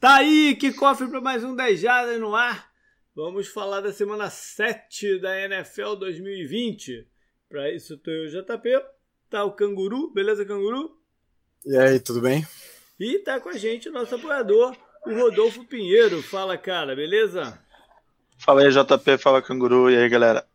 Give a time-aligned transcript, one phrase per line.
[0.00, 2.70] Tá aí, que cofre para mais um 10 Jardas no ar.
[3.16, 7.04] Vamos falar da semana 7 da NFL 2020.
[7.48, 8.80] Para isso, tô eu, JP.
[9.28, 10.96] Tá o Canguru, beleza, Canguru?
[11.66, 12.46] E aí, tudo bem?
[13.00, 16.22] E tá com a gente o nosso apoiador, o Rodolfo Pinheiro.
[16.22, 17.58] Fala, cara, beleza?
[18.38, 19.90] Fala aí, JP, fala Canguru.
[19.90, 20.46] E aí, galera?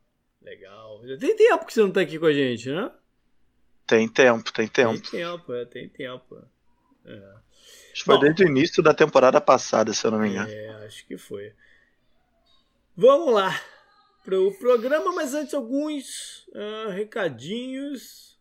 [0.42, 1.06] Legal.
[1.06, 2.90] Já tem tempo que você não tá aqui com a gente, né?
[3.86, 5.02] Tem tempo, tem tempo.
[5.02, 6.42] Tem tempo, é, tem tempo.
[7.06, 7.34] É.
[7.94, 10.50] Acho que foi desde o início da temporada passada, se eu não me engano.
[10.50, 11.54] É, acho que foi.
[12.98, 13.62] Vamos lá
[14.26, 18.40] para o programa, mas antes alguns uh, recadinhos.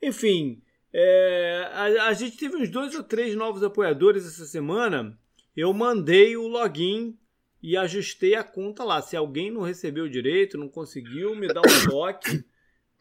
[0.00, 5.18] Enfim, é, a, a, gente teve uns dois ou três novos apoiadores essa semana.
[5.54, 7.18] Eu mandei o login
[7.62, 9.02] e ajustei a conta lá.
[9.02, 12.42] Se alguém não recebeu direito, não conseguiu, me dá um toque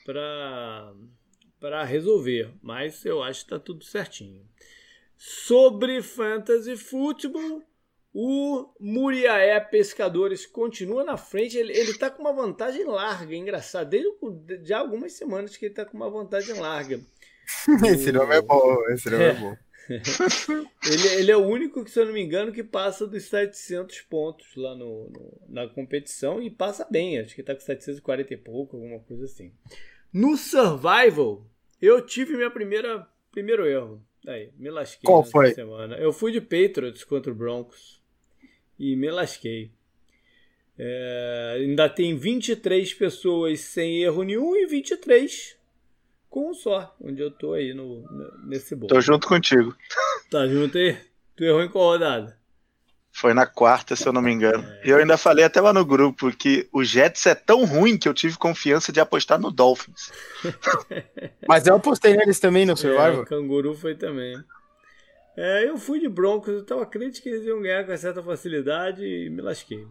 [0.03, 0.93] para
[1.57, 2.51] para resolver.
[2.61, 4.45] Mas eu acho que está tudo certinho.
[5.17, 7.63] Sobre Fantasy Football,
[8.13, 11.57] o Muriaé Pescadores continua na frente.
[11.57, 13.89] Ele, ele tá com uma vantagem larga, engraçado.
[13.89, 14.09] Desde
[14.63, 16.99] já algumas semanas que ele tá com uma vantagem larga.
[17.91, 19.57] esse nome é bom, esse nome é, é bom.
[20.85, 24.01] ele, ele, é o único, que, se eu não me engano, que passa dos 700
[24.01, 27.19] pontos lá no, no, na competição e passa bem.
[27.19, 29.53] Acho que tá com 740 e pouco, alguma coisa assim.
[30.11, 31.45] No Survival,
[31.81, 34.03] eu tive minha primeira primeiro erro.
[34.27, 35.53] Aí, me lasquei Qual foi?
[35.53, 35.95] semana.
[35.95, 38.01] Eu fui de Patriots contra o Broncos
[38.77, 39.71] e me lasquei.
[40.77, 45.57] É, ainda tem 23 pessoas sem erro nenhum e 23
[46.29, 48.03] com um só, onde eu tô aí no,
[48.45, 48.89] nesse bolo.
[48.89, 49.75] Tô junto contigo.
[50.29, 50.97] Tá junto aí?
[51.35, 52.36] Tu errou em qual rodada?
[53.17, 54.63] Foi na quarta, se eu não me engano.
[54.83, 58.07] E eu ainda falei até lá no grupo que o Jets é tão ruim que
[58.07, 60.11] eu tive confiança de apostar no Dolphins.
[61.49, 63.17] Mas eu apostei neles também no Survivor.
[63.17, 64.37] É, o Canguru foi também.
[65.35, 69.03] É, eu fui de Broncos, eu tava crente que eles iam ganhar com certa facilidade
[69.03, 69.87] e me lasquei.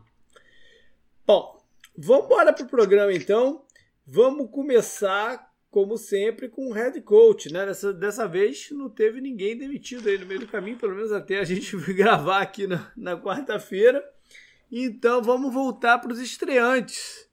[1.26, 1.60] Bom,
[1.98, 3.64] vamos embora pro programa então.
[4.06, 5.45] Vamos começar
[5.76, 7.66] como sempre, com o head coach, né?
[7.66, 11.38] Dessa, dessa vez não teve ninguém demitido aí no meio do caminho, pelo menos até
[11.38, 14.02] a gente gravar aqui na, na quarta-feira.
[14.72, 17.28] Então vamos voltar para os estreantes.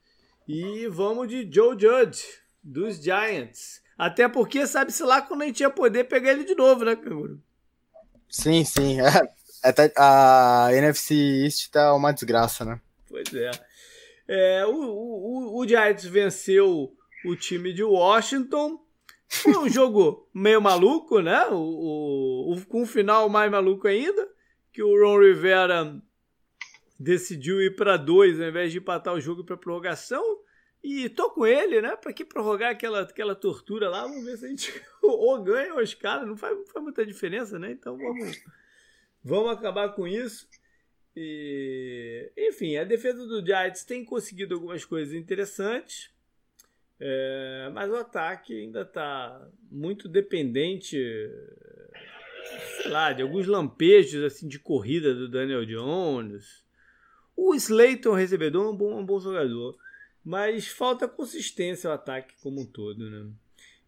[0.46, 2.22] E vamos de Joe Judge,
[2.62, 3.82] dos Giants.
[3.98, 7.42] Até porque sabe-se lá quando a gente ia poder pegar ele de novo, né, Canguru?
[8.28, 8.98] Sim, sim.
[9.00, 11.14] É, a NFC
[11.46, 12.82] East tá uma desgraça, né?
[13.08, 13.52] Pois é.
[14.28, 16.94] é o, o, o Giants venceu
[17.26, 18.80] o time de Washington.
[19.28, 21.48] Foi um jogo meio maluco, né?
[21.48, 24.30] O, o, o, com um final mais maluco ainda,
[24.72, 26.02] que o Ron Rivera
[27.00, 30.24] decidiu ir para dois ao invés de empatar o jogo para prorrogação.
[30.84, 31.96] E tô com ele, né?
[31.96, 34.02] Para que prorrogar aquela, aquela tortura lá?
[34.04, 36.28] Vamos ver se a gente ou ganha ou os caras.
[36.28, 37.72] Não faz, não faz muita diferença, né?
[37.72, 38.44] Então vamos,
[39.24, 40.48] vamos acabar com isso.
[41.16, 46.13] E, enfim, a defesa do Giants tem conseguido algumas coisas interessantes.
[47.06, 50.98] É, mas o ataque ainda está muito dependente,
[52.82, 56.64] sei lá, de alguns lampejos assim de corrida do Daniel Jones.
[57.36, 59.78] O Slayton, recebedor, é um bom, um bom jogador,
[60.24, 63.30] mas falta consistência o ataque como um todo, né?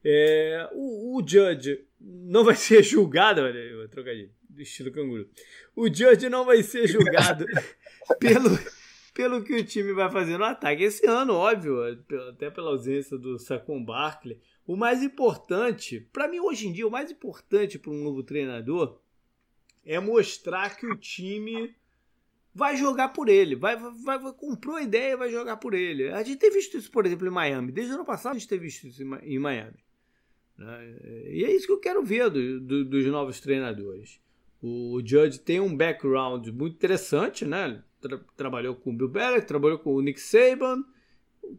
[0.04, 5.30] É, o, o, Judge não vai ser julgado, olha, trocadilho, do estilo canguru.
[5.74, 7.46] O Judge não vai ser julgado
[8.20, 8.50] pelo
[9.16, 10.84] pelo que o time vai fazer no ataque.
[10.84, 11.82] Esse ano, óbvio,
[12.30, 14.38] até pela ausência do Saquon Barkley,
[14.68, 19.00] o mais importante, para mim hoje em dia, o mais importante para um novo treinador
[19.86, 21.74] é mostrar que o time
[22.54, 26.10] vai jogar por ele, vai, vai, vai comprou a ideia e vai jogar por ele.
[26.10, 27.72] A gente tem visto isso, por exemplo, em Miami.
[27.72, 29.80] Desde o ano passado a gente tem visto isso em Miami.
[30.58, 30.98] Né?
[31.30, 34.20] E é isso que eu quero ver do, do, dos novos treinadores.
[34.62, 37.84] O Judge tem um background muito interessante, né?
[38.02, 40.84] Tra trabalhou com o Bill Belichick, trabalhou com o Nick Saban,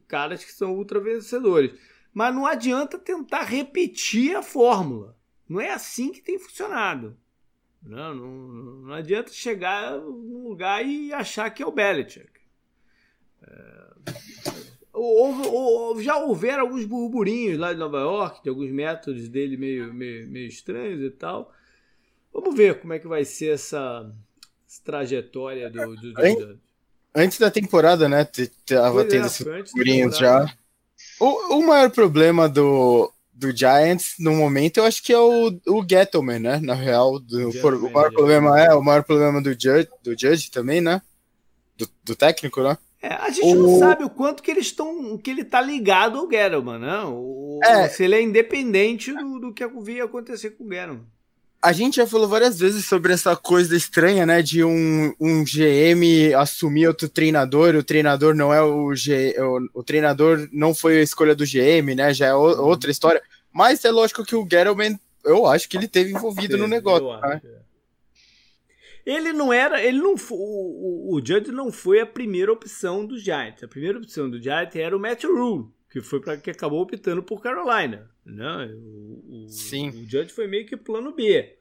[0.08, 1.72] caras que são ultra vencedores.
[2.12, 5.16] Mas não adianta tentar repetir a fórmula.
[5.48, 7.16] Não é assim que tem funcionado.
[7.82, 8.32] Não, não,
[8.82, 12.30] não adianta chegar num lugar e achar que é o Belichick.
[13.42, 13.86] É,
[14.92, 19.94] houve, houve, já houveram alguns burburinhos lá de Nova York, de alguns métodos dele meio,
[19.94, 21.52] meio, meio estranhos e tal.
[22.36, 24.12] Vamos ver como é que vai ser essa,
[24.84, 26.60] trajetória do, do, do,
[27.14, 28.28] Antes da temporada, né?
[28.66, 30.54] Tava pois tendo é, esses furinhos já.
[31.18, 35.86] O, o maior problema do, do Giants no momento, eu acho que é o, o
[35.88, 36.60] Gettleman, né?
[36.62, 40.50] Na real, do, por, o maior problema é o maior problema do Judge, do Judge
[40.50, 41.00] também, né?
[41.74, 42.76] Do, do técnico, né?
[43.00, 43.54] É, a gente o...
[43.54, 47.02] não sabe o quanto que eles estão, que ele tá ligado ao Gettleman, né?
[47.06, 47.88] O, é.
[47.88, 51.15] Se ele é independente do, do que havia acontecer com o Gettleman.
[51.62, 54.42] A gente já falou várias vezes sobre essa coisa estranha, né?
[54.42, 59.82] De um, um GM assumir outro treinador, o treinador não é o G, o, o
[59.82, 62.12] treinador não foi a escolha do GM, né?
[62.14, 62.66] Já é o, uhum.
[62.66, 63.22] outra história.
[63.52, 67.08] Mas é lógico que o Gettleman, eu acho que ele teve envolvido no negócio.
[67.20, 67.40] Né?
[69.04, 73.18] Ele não era, ele não o, o, o Judge não foi a primeira opção do
[73.18, 73.62] Giants.
[73.62, 77.22] A primeira opção do Giants era o Matt Rule, que foi para que acabou optando
[77.22, 78.10] por Carolina.
[78.26, 78.74] Né?
[78.74, 79.90] O, o, Sim.
[79.90, 81.56] o Judge foi meio que plano B.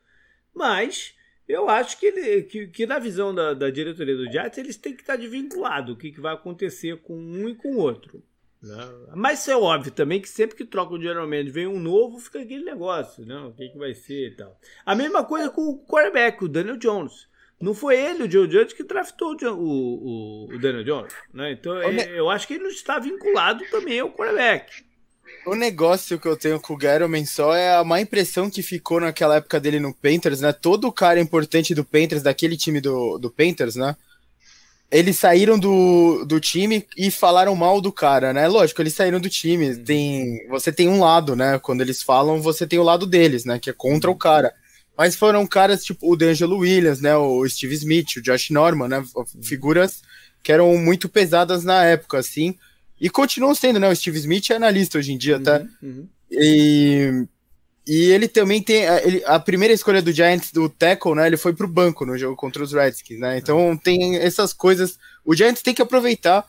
[0.54, 1.14] Mas
[1.48, 4.96] eu acho que, ele, que, que na visão da, da, diretoria do Giants, eles têm
[4.96, 8.24] que estar desvinculados o que, que vai acontecer com um e com o outro.
[8.62, 8.76] Né?
[9.16, 12.40] Mas é óbvio também que sempre que troca o general manager vem um novo, fica
[12.40, 13.38] aquele negócio, né?
[13.38, 14.60] o que, que vai ser e tal.
[14.84, 17.28] A mesma coisa com o quarterback, o Daniel Jones.
[17.62, 21.14] Não foi ele, o Joe Judge, que draftou o, o, o Daniel Jones.
[21.34, 21.52] Né?
[21.52, 24.84] Então é, eu acho que ele não está vinculado também ao quarterback.
[25.46, 29.00] O negócio que eu tenho com o Gettleman só é a má impressão que ficou
[29.00, 30.52] naquela época dele no Panthers, né?
[30.52, 33.96] Todo cara importante do Panthers, daquele time do, do Panthers, né?
[34.92, 38.48] Eles saíram do, do time e falaram mal do cara, né?
[38.48, 39.72] Lógico, eles saíram do time.
[39.72, 39.84] Uhum.
[39.84, 41.60] Tem, você tem um lado, né?
[41.60, 43.60] Quando eles falam, você tem o lado deles, né?
[43.60, 44.54] Que é contra o cara.
[44.98, 47.16] Mas foram caras tipo o D'Angelo Williams, né?
[47.18, 49.04] O Steve Smith, o Josh Norman, né?
[49.44, 50.02] Figuras
[50.46, 52.56] que eram muito pesadas na época, assim.
[53.00, 53.90] E continuam sendo, né?
[53.90, 55.60] O Steve Smith é analista hoje em dia, tá?
[55.60, 55.74] uhum, tá?
[55.84, 56.08] Uhum.
[56.32, 57.26] E,
[57.88, 58.88] e ele também tem.
[58.88, 61.28] A, ele, a primeira escolha do Giants, do tackle, né?
[61.28, 63.38] Ele foi pro banco no jogo contra os Redskins, né?
[63.38, 63.78] Então uhum.
[63.78, 64.98] tem essas coisas.
[65.24, 66.46] O Giants tem que aproveitar.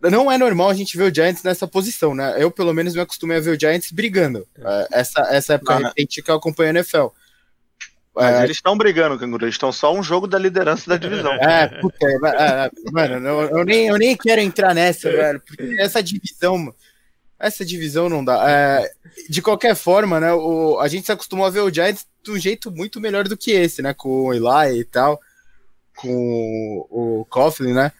[0.00, 2.34] Não é normal a gente ver o Giants nessa posição, né?
[2.38, 4.46] Eu, pelo menos, me acostumei a ver o Giants brigando.
[4.58, 4.88] É.
[4.92, 7.06] Essa, essa época recente que eu acompanho a NFL.
[8.14, 8.44] Mas é...
[8.44, 9.44] eles estão brigando, Canguru.
[9.44, 11.32] Eles estão só um jogo da liderança da divisão.
[11.34, 15.76] É, puta, é, é, mano, eu, eu, nem, eu nem quero entrar nessa, velho, porque
[15.80, 16.72] essa divisão,
[17.38, 18.48] essa divisão não dá.
[18.48, 18.90] É,
[19.28, 22.38] de qualquer forma, né, o, a gente se acostumou a ver o Giants de um
[22.38, 25.20] jeito muito melhor do que esse, né, com o Eli e tal,
[25.96, 27.92] com o Coughlin, né.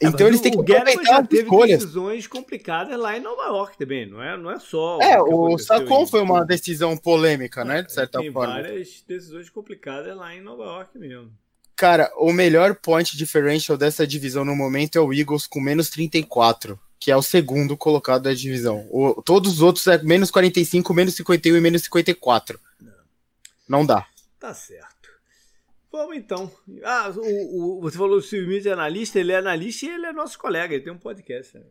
[0.00, 1.80] É, então eles têm que aproveitar as teve escolhas.
[1.80, 4.98] decisões complicadas lá em Nova York também, não é, não é só.
[5.00, 7.82] É, o, o Sacon foi uma decisão polêmica, né?
[7.82, 8.54] De certa tem forma.
[8.54, 11.32] Tem várias decisões complicadas lá em Nova York mesmo.
[11.76, 16.78] Cara, o melhor point differential dessa divisão no momento é o Eagles com menos 34,
[17.00, 18.86] que é o segundo colocado da divisão.
[18.90, 22.60] O, todos os outros é menos 45, menos 51 e menos 54.
[22.80, 22.92] Não,
[23.68, 24.06] não dá.
[24.38, 24.93] Tá certo.
[25.94, 26.50] Vamos então.
[26.82, 30.06] Ah, o, o, você falou que o Silvio é analista, ele é analista e ele
[30.06, 31.56] é nosso colega, ele tem um podcast.
[31.56, 31.62] Né?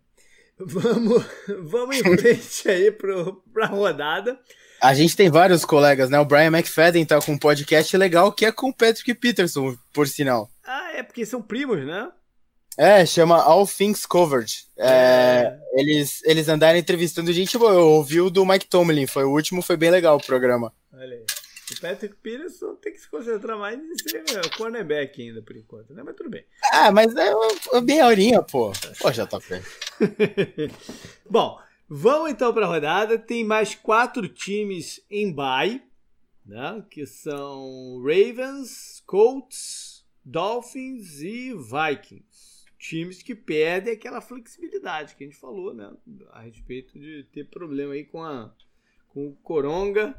[0.58, 1.26] Vamos,
[1.60, 4.40] vamos em frente aí para a rodada.
[4.80, 6.18] A gente tem vários colegas, né?
[6.22, 10.08] O Brian McFadden tá com um podcast legal que é com o Patrick Peterson, por
[10.08, 10.50] sinal.
[10.64, 12.10] Ah, é porque são primos, né?
[12.78, 14.54] É, chama All Things Covered.
[14.78, 15.60] É, é.
[15.74, 17.74] Eles, eles andaram entrevistando gente boa.
[17.74, 20.72] Eu ouvi o do Mike Tomlin, foi o último, foi bem legal o programa.
[20.94, 21.26] Olha aí.
[21.72, 24.24] O Patrick Peterson tem que se concentrar mais em ser
[24.58, 26.04] cornerback ainda, por enquanto, né?
[26.04, 26.44] Mas tudo bem.
[26.72, 27.32] Ah, mas é,
[27.74, 28.72] é meia horinha, pô.
[29.00, 29.62] Pô, já tá bem.
[31.30, 31.58] Bom,
[31.88, 33.18] vamos então para a rodada.
[33.18, 35.82] Tem mais quatro times em bye,
[36.46, 36.84] né?
[36.90, 42.66] Que são Ravens, Colts, Dolphins e Vikings.
[42.78, 45.90] Times que perdem aquela flexibilidade que a gente falou, né?
[46.32, 48.54] A respeito de ter problema aí com, a,
[49.08, 50.14] com o Coronga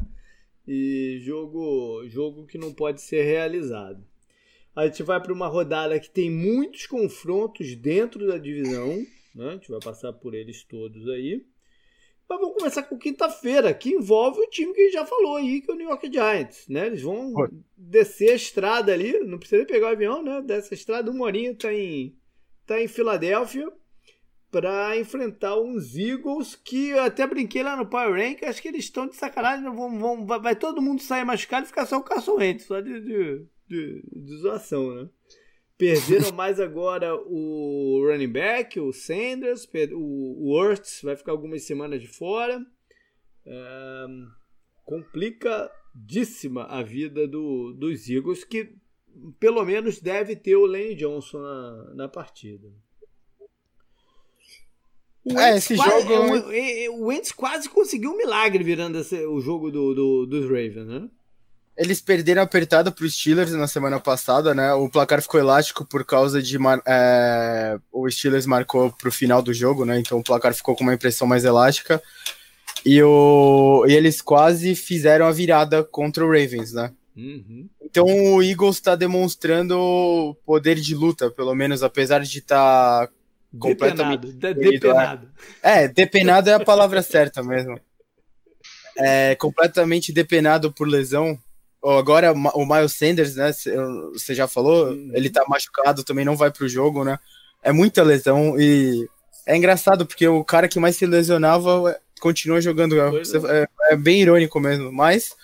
[0.66, 4.05] e jogo, jogo que não pode ser realizado.
[4.75, 9.48] A gente vai para uma rodada que tem muitos confrontos dentro da divisão, né?
[9.48, 11.44] a gente vai passar por eles todos aí.
[12.29, 15.60] Mas vamos começar com quinta-feira, que envolve o time que a gente já falou aí,
[15.60, 16.67] que é o New York Giants.
[16.69, 16.86] Né?
[16.86, 17.32] Eles vão
[17.77, 20.41] descer a estrada ali, não precisa nem pegar o avião, né?
[20.41, 22.17] Dessa estrada, uma horinha tá em,
[22.67, 23.70] tá em Filadélfia
[24.55, 28.84] para enfrentar uns Eagles que eu até brinquei lá no Power Rank, acho que eles
[28.84, 32.05] estão de sacanagem, vão, vão, vai, vai, todo mundo sair machucado e ficar só o
[32.05, 35.11] Carson Wentz, só de, de, de, de zoação, né?
[35.77, 42.06] Perderam mais agora o running back, o Sanders, o, Ertz vai ficar algumas semanas de
[42.06, 42.65] fora.
[43.44, 44.06] É,
[44.84, 48.73] complicadíssima a vida do, dos Eagles, que
[49.41, 52.73] pelo menos deve ter o Lane Johnson na, na partida.
[55.24, 56.48] O é, esse quase, jogo.
[56.48, 60.44] O, é o Wentz quase conseguiu um milagre virando esse, o jogo do, do, dos
[60.44, 61.08] Ravens, né?
[61.76, 64.72] Eles perderam apertado para os Steelers na semana passada, né?
[64.74, 66.56] O placar ficou elástico por causa de.
[66.86, 69.98] É, o Steelers marcou para o final do jogo, né?
[69.98, 72.00] Então o placar ficou com uma impressão mais elástica.
[72.84, 76.93] E, o, e eles quase fizeram a virada contra o Ravens, né?
[77.16, 77.69] Uhum.
[77.82, 83.12] Então o Eagles está demonstrando poder de luta, pelo menos, apesar de estar tá
[83.58, 84.27] completamente.
[84.32, 84.70] Depenado.
[84.70, 85.29] depenado.
[85.63, 87.79] É, depenado é a palavra certa mesmo.
[88.96, 91.39] É, completamente depenado por lesão.
[91.82, 93.53] agora o Miles Sanders, né?
[94.13, 95.11] Você já falou, uhum.
[95.15, 97.19] ele tá machucado, também não vai pro jogo, né?
[97.63, 99.08] É muita lesão e
[99.46, 102.99] é engraçado porque o cara que mais se lesionava continua jogando.
[102.99, 103.23] É,
[103.63, 105.34] é, é bem irônico mesmo, mas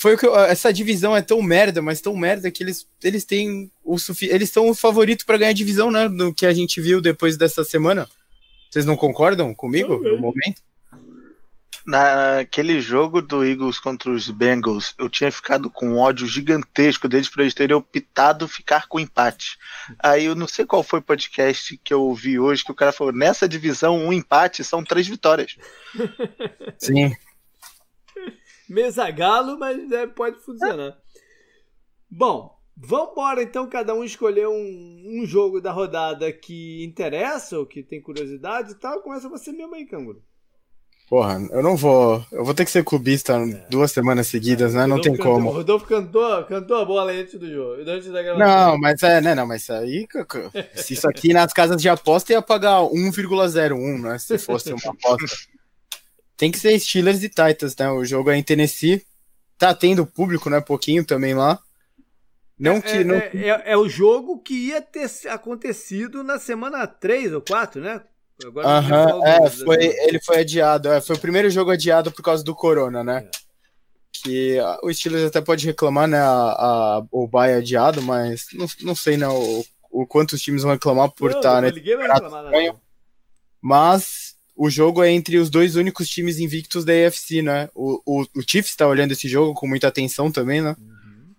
[0.00, 3.24] foi o que eu, essa divisão é tão merda, mas tão merda que eles, eles
[3.24, 6.08] têm o sufi eles são o favorito para ganhar a divisão, né?
[6.08, 8.08] Do que a gente viu depois dessa semana.
[8.70, 10.62] Vocês não concordam comigo no momento?
[11.84, 17.30] Naquele jogo do Eagles contra os Bengals, eu tinha ficado com um ódio gigantesco deles
[17.30, 19.58] para eles terem optado ficar com empate.
[19.98, 22.92] Aí eu não sei qual foi o podcast que eu ouvi hoje que o cara
[22.92, 25.56] falou: nessa divisão, um empate são três vitórias.
[26.78, 27.16] Sim.
[28.68, 30.96] Mesa galo, mas é, pode funcionar.
[32.10, 37.66] Bom, vamos embora então, cada um escolher um, um jogo da rodada que interessa ou
[37.66, 39.00] que tem curiosidade e tal.
[39.00, 40.22] Começa você mesmo aí, Canguru.
[41.08, 42.22] Porra, eu não vou.
[42.30, 43.66] Eu vou ter que ser clubista é.
[43.70, 44.86] duas semanas seguidas, né?
[44.86, 45.48] Não tem cantou, como.
[45.48, 47.80] O Rodolfo cantou, cantou a bola antes do jogo.
[47.80, 49.34] Antes da não, mas é, né?
[49.34, 50.06] Não, mas isso aí.
[50.74, 54.18] Se isso aqui nas casas de aposta ia pagar 1,01, né?
[54.18, 55.48] Se fosse uma aposta.
[56.38, 57.90] Tem que ser Steelers e Titans, né?
[57.90, 59.04] O jogo é em Tennessee.
[59.58, 60.60] Tá tendo público, né?
[60.60, 61.58] Pouquinho também lá.
[62.56, 63.04] Não é, que.
[63.04, 63.16] Não...
[63.16, 68.00] É, é, é, o jogo que ia ter acontecido na semana 3 ou 4, né?
[68.56, 70.88] Aham, uhum, é, foi, ele foi adiado.
[70.92, 73.26] É, foi o primeiro jogo adiado por causa do Corona, né?
[73.26, 73.30] É.
[74.12, 76.20] Que a, o Steelers até pode reclamar, né?
[76.20, 79.26] A, a, o bye adiado, mas não, não sei, né?
[79.26, 81.72] O, o quanto os times vão reclamar por estar, né?
[81.72, 82.80] Ninguém vai reclamar, não.
[83.60, 87.70] Mas o jogo é entre os dois únicos times invictos da AFC, né?
[87.76, 90.74] O, o, o Chiefs está olhando esse jogo com muita atenção também, né?
[90.76, 91.32] Uhum.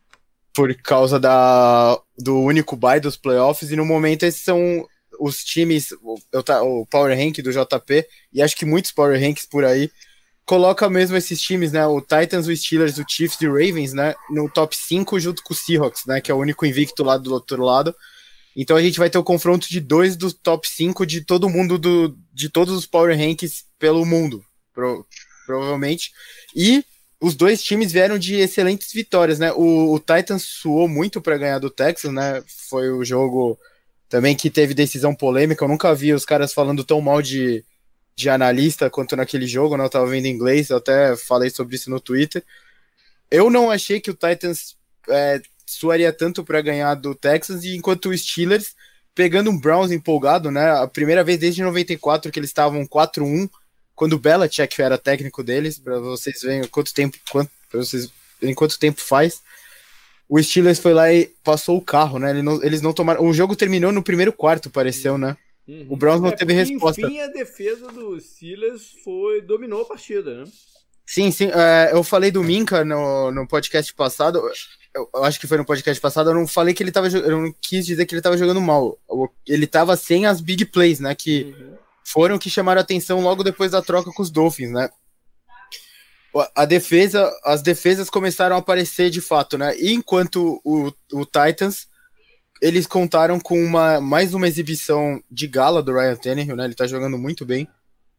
[0.53, 4.87] Por causa da, do único bye dos playoffs, e no momento esses são
[5.19, 6.15] os times, o,
[6.63, 9.91] o Power Rank do JP, e acho que muitos Power Ranks por aí,
[10.45, 11.85] coloca mesmo esses times, né?
[11.85, 14.15] O Titans, o Steelers, o Chiefs e o Ravens, né?
[14.29, 16.21] No top 5 junto com o Seahawks, né?
[16.21, 17.93] Que é o único invicto lá do outro lado.
[18.55, 21.77] Então a gente vai ter o confronto de dois dos top 5 de todo mundo,
[21.77, 24.41] do, de todos os Power Ranks pelo mundo,
[24.73, 25.05] pro,
[25.45, 26.13] provavelmente.
[26.55, 26.85] E
[27.19, 29.51] os dois times vieram de excelentes vitórias, né?
[29.51, 32.41] O, o Titans suou muito para ganhar do Texas, né?
[32.69, 33.59] Foi o jogo
[34.07, 35.65] também que teve decisão polêmica.
[35.65, 37.61] Eu nunca vi os caras falando tão mal de,
[38.15, 39.83] de analista quanto naquele jogo, né?
[39.83, 42.41] Eu tava vendo em inglês, eu até falei sobre isso no Twitter.
[43.29, 44.77] Eu não achei que o Titans
[45.09, 48.75] é, suaria tanto para ganhar do Texas, enquanto o Steelers,
[49.15, 50.71] pegando um Browns empolgado, né?
[50.71, 53.49] A primeira vez desde 94 que eles estavam 4-1,
[53.95, 58.79] quando o Belichick era técnico deles, para vocês verem quanto tempo, quanto, vocês verem quanto
[58.79, 59.41] tempo faz
[60.29, 62.29] o Steelers foi lá e passou o carro, né?
[62.29, 63.25] Eles não, eles não tomaram.
[63.25, 65.35] O jogo terminou no primeiro quarto, pareceu, né?
[65.67, 65.87] Uhum.
[65.89, 67.01] O Browns não é, teve resposta.
[67.01, 70.51] Enfim, a defesa do Steelers foi dominou a partida, né?
[71.03, 71.49] Sim, sim.
[71.51, 74.39] É, eu falei do Minka no, no podcast passado.
[74.93, 76.29] Eu, eu, acho que foi no podcast passado.
[76.29, 77.07] Eu não falei que ele tava.
[77.07, 78.97] Eu não quis dizer que ele tava jogando mal.
[79.47, 81.13] Ele tava sem as big plays, né?
[81.15, 81.75] Que uhum.
[82.03, 84.89] foram que chamaram a atenção logo depois da troca com os Dolphins, né?
[86.55, 89.75] a defesa, as defesas começaram a aparecer de fato, né?
[89.77, 91.87] E enquanto o, o Titans,
[92.61, 96.65] eles contaram com uma mais uma exibição de gala do Ryan Tannehill, né?
[96.65, 97.67] Ele tá jogando muito bem.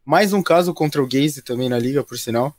[0.05, 2.55] Mais um caso contra o Gaze também na liga, por sinal.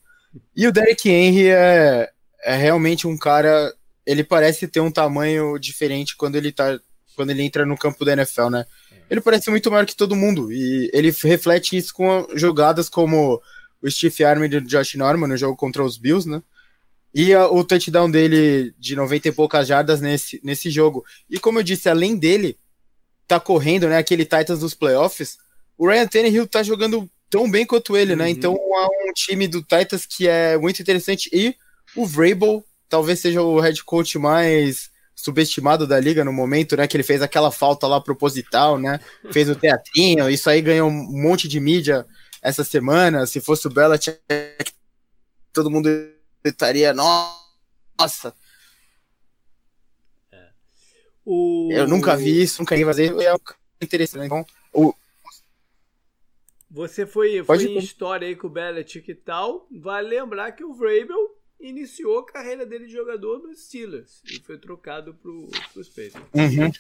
[0.55, 2.09] E o Derek Henry é,
[2.43, 3.73] é realmente um cara.
[4.11, 6.79] Ele parece ter um tamanho diferente quando ele tá.
[7.15, 8.65] Quando ele entra no campo da NFL, né?
[9.09, 10.51] Ele parece muito maior que todo mundo.
[10.51, 13.41] E ele reflete isso com jogadas como
[13.81, 16.41] o Steve Army do Josh Norman no jogo contra os Bills, né?
[17.13, 21.03] E a, o touchdown dele de 90 e poucas jardas nesse, nesse jogo.
[21.29, 22.57] E como eu disse, além dele
[23.27, 25.37] tá correndo, né, aquele Titans dos playoffs,
[25.77, 28.25] o Ryan Tannehill tá jogando tão bem quanto ele, né?
[28.25, 28.29] uhum.
[28.29, 31.55] Então é um time do Titans que é muito interessante e
[31.95, 36.87] o Vrabel talvez seja o head coach mais subestimado da liga no momento, né?
[36.87, 38.99] Que ele fez aquela falta lá proposital, né?
[39.31, 42.05] Fez o teatrinho, isso aí ganhou um monte de mídia
[42.41, 44.19] essa semana, se fosse o Belichick,
[45.53, 45.89] todo mundo
[46.43, 48.35] estaria, nossa.
[50.31, 50.49] É.
[51.23, 51.69] O...
[51.71, 53.35] Eu nunca vi isso, nunca ia fazer, é
[53.81, 54.25] interessante.
[54.25, 54.93] Então, o...
[56.69, 60.73] Você foi, foi em história aí com o Belichick e tal, vale lembrar que o
[60.73, 66.21] Vrabel iniciou a carreira dele de jogador nos Steelers e foi trocado para os Patriots.
[66.33, 66.71] Uhum.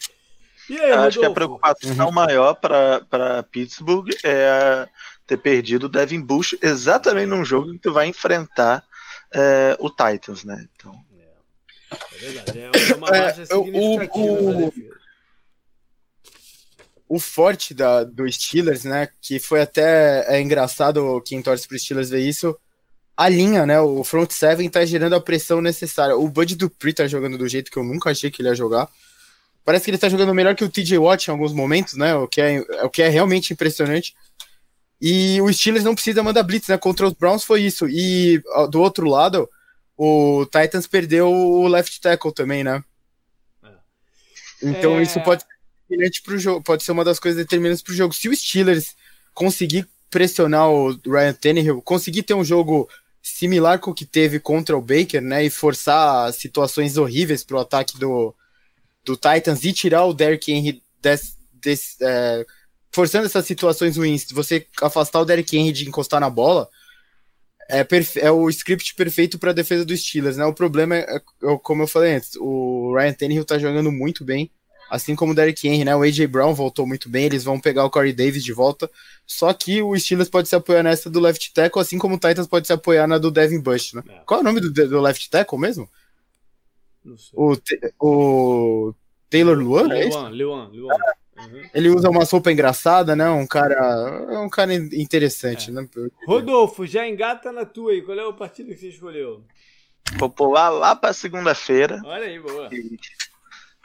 [0.69, 2.11] E aí, Acho que a preocupação uhum.
[2.11, 4.87] maior para Pittsburgh é
[5.25, 8.85] ter perdido o Devin Bush exatamente num jogo que tu vai enfrentar
[9.33, 10.67] é, o Titans, né?
[10.75, 10.93] Então.
[11.17, 14.73] É, é verdade, é uma baixa é, significativa o, o,
[17.09, 19.09] o forte da, do Steelers, né?
[19.19, 22.57] Que foi até é engraçado quem torce pro Steelers ver isso.
[23.15, 23.79] A linha, né?
[23.79, 26.15] O front seven tá gerando a pressão necessária.
[26.15, 28.89] O Bud Dupree tá jogando do jeito que eu nunca achei que ele ia jogar.
[29.63, 32.15] Parece que ele tá jogando melhor que o TJ Watt em alguns momentos, né?
[32.15, 34.15] O que é, o que é realmente impressionante.
[34.99, 36.77] E o Steelers não precisa mandar blitz, né?
[36.77, 37.87] Contra os Browns foi isso.
[37.87, 39.49] E do outro lado,
[39.97, 42.83] o Titans perdeu o left tackle também, né?
[43.63, 43.69] É.
[44.63, 45.03] Então é...
[45.03, 45.43] isso pode
[45.87, 48.13] ser pro jogo, pode ser uma das coisas determinantes pro jogo.
[48.13, 48.95] Se o Steelers
[49.33, 52.89] conseguir pressionar o Ryan Tannehill, conseguir ter um jogo
[53.21, 57.97] similar com o que teve contra o Baker, né, e forçar situações horríveis pro ataque
[57.99, 58.35] do,
[59.03, 62.45] do Titans e tirar o Derrick Henry des, des, é,
[62.91, 66.67] forçando essas situações ruins, você afastar o Derrick Henry de encostar na bola,
[67.69, 67.87] é,
[68.17, 70.45] é o script perfeito para a defesa dos Steelers, né?
[70.45, 71.21] O problema é, é,
[71.63, 74.51] como eu falei antes, o Ryan Tannehill tá jogando muito bem,
[74.91, 75.95] assim como o Derrick Henry, né?
[75.95, 78.91] O AJ Brown voltou muito bem, eles vão pegar o Corey Davis de volta.
[79.25, 82.45] Só que o Steelers pode se apoiar nessa do left tackle, assim como o Titans
[82.45, 84.03] pode se apoiar na do Devin Bush, né?
[84.09, 84.19] É.
[84.25, 85.89] Qual é o nome do, do left tackle mesmo?
[87.33, 87.55] O,
[87.99, 88.93] o
[89.29, 89.83] Taylor Luan?
[89.83, 90.97] Luan, é Luan, Luan.
[91.37, 91.61] Uhum.
[91.73, 93.29] Ele usa uma sopa engraçada, né?
[93.29, 95.73] Um cara, é um cara interessante, é.
[95.73, 95.87] né?
[96.27, 98.01] Rodolfo, já engata na tua aí.
[98.01, 99.41] Qual é o partido que você escolheu?
[100.19, 102.01] Vou pular lá para segunda-feira.
[102.03, 102.69] Olha aí, boa.
[102.73, 102.97] E,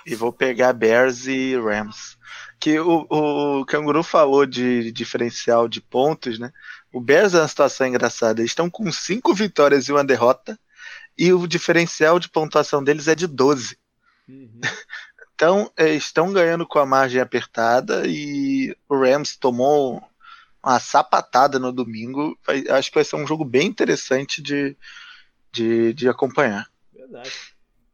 [0.07, 2.17] e, vou pegar Bears e Rams.
[2.59, 6.53] Que o, o Canguru falou de diferencial de pontos, né?
[6.93, 8.41] O Bears é uma situação engraçada.
[8.41, 10.59] Eles estão com cinco vitórias e uma derrota.
[11.19, 13.79] E o diferencial de pontuação deles é de 12.
[14.29, 14.61] Uhum.
[15.37, 20.03] Então, estão ganhando com a margem apertada e o Rams tomou
[20.65, 22.39] uma sapatada no domingo.
[22.71, 24.75] Acho que vai ser um jogo bem interessante de,
[25.53, 26.67] de, de acompanhar.
[26.91, 27.31] Verdade.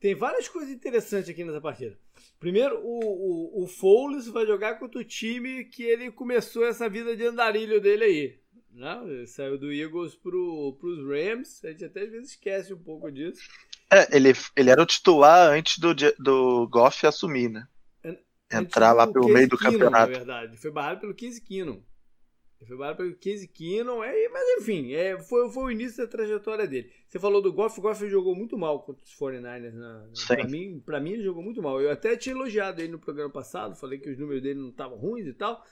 [0.02, 1.97] Tem várias coisas interessantes aqui nessa partida.
[2.40, 7.16] Primeiro, o, o, o Foles vai jogar contra o time que ele começou essa vida
[7.16, 8.38] de andarilho dele aí.
[8.73, 9.00] Né?
[9.04, 11.64] Ele saiu do Eagles para os Rams.
[11.64, 13.40] A gente até às vezes esquece um pouco disso.
[13.92, 17.68] É, ele, ele era o titular antes do, do Goff assumir, né?
[18.52, 20.11] Entrar lá pelo meio do Keenum, campeonato.
[20.11, 21.80] Na verdade, foi barrado pelo 15 Keenum.
[22.62, 26.66] Ele foi pelo 15 Keenum, é, mas enfim, é, foi, foi o início da trajetória
[26.66, 26.90] dele.
[27.08, 29.72] Você falou do Goff, o Goff jogou muito mal contra os 49ers.
[29.72, 31.80] Na, pra, mim, pra mim, ele jogou muito mal.
[31.80, 34.96] Eu até tinha elogiado ele no programa passado, falei que os números dele não estavam
[34.96, 35.64] ruins e tal,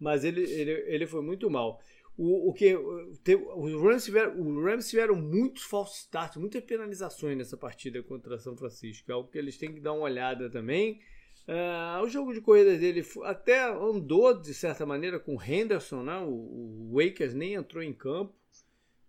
[0.00, 1.80] mas ele, ele, ele foi muito mal.
[2.16, 7.56] O, o que os Rams tiveram, os Rams tiveram muitos falsos starts, muitas penalizações nessa
[7.56, 9.10] partida contra São Francisco.
[9.10, 11.00] É algo que eles têm que dar uma olhada também.
[11.48, 16.18] Uh, o jogo de corrida dele até andou de certa maneira com Henderson, né?
[16.18, 18.34] o, o Wakers nem entrou em campo,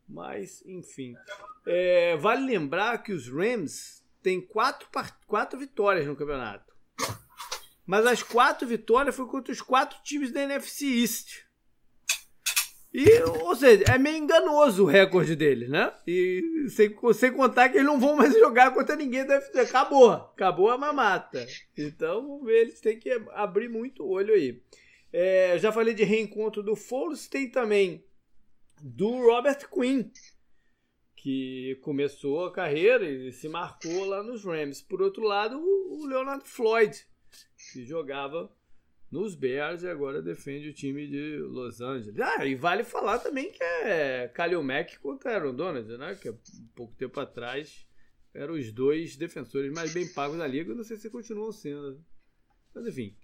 [0.08, 1.15] mas enfim.
[1.67, 4.88] É, vale lembrar que os Rams têm quatro,
[5.28, 6.73] quatro vitórias no campeonato,
[7.86, 11.49] mas as quatro vitórias foi contra os quatro times da NFC East.
[12.91, 15.93] E, ou seja, é meio enganoso o recorde dele, né?
[16.08, 19.60] E sem, sem contar que eles não vão mais jogar contra ninguém da UFC.
[19.60, 20.12] Acabou.
[20.12, 21.45] Acabou a mamata.
[21.78, 24.62] Então, eles têm que abrir muito o olho aí.
[25.13, 28.04] É, já falei de reencontro do Foles, tem também
[28.82, 30.10] do Robert Quinn,
[31.15, 34.82] que começou a carreira e se marcou lá nos Rams.
[34.82, 36.95] Por outro lado, o Leonard Floyd,
[37.71, 38.52] que jogava
[39.12, 42.19] nos Bears e agora defende o time de Los Angeles.
[42.19, 46.15] Ah, e vale falar também que é Kalil Mack contra Aaron Donald, né?
[46.15, 47.88] Que um pouco tempo atrás
[48.34, 50.76] eram os dois defensores mais bem pagos da liga.
[50.76, 52.04] Não sei se continuam sendo.
[52.74, 53.15] Mas enfim,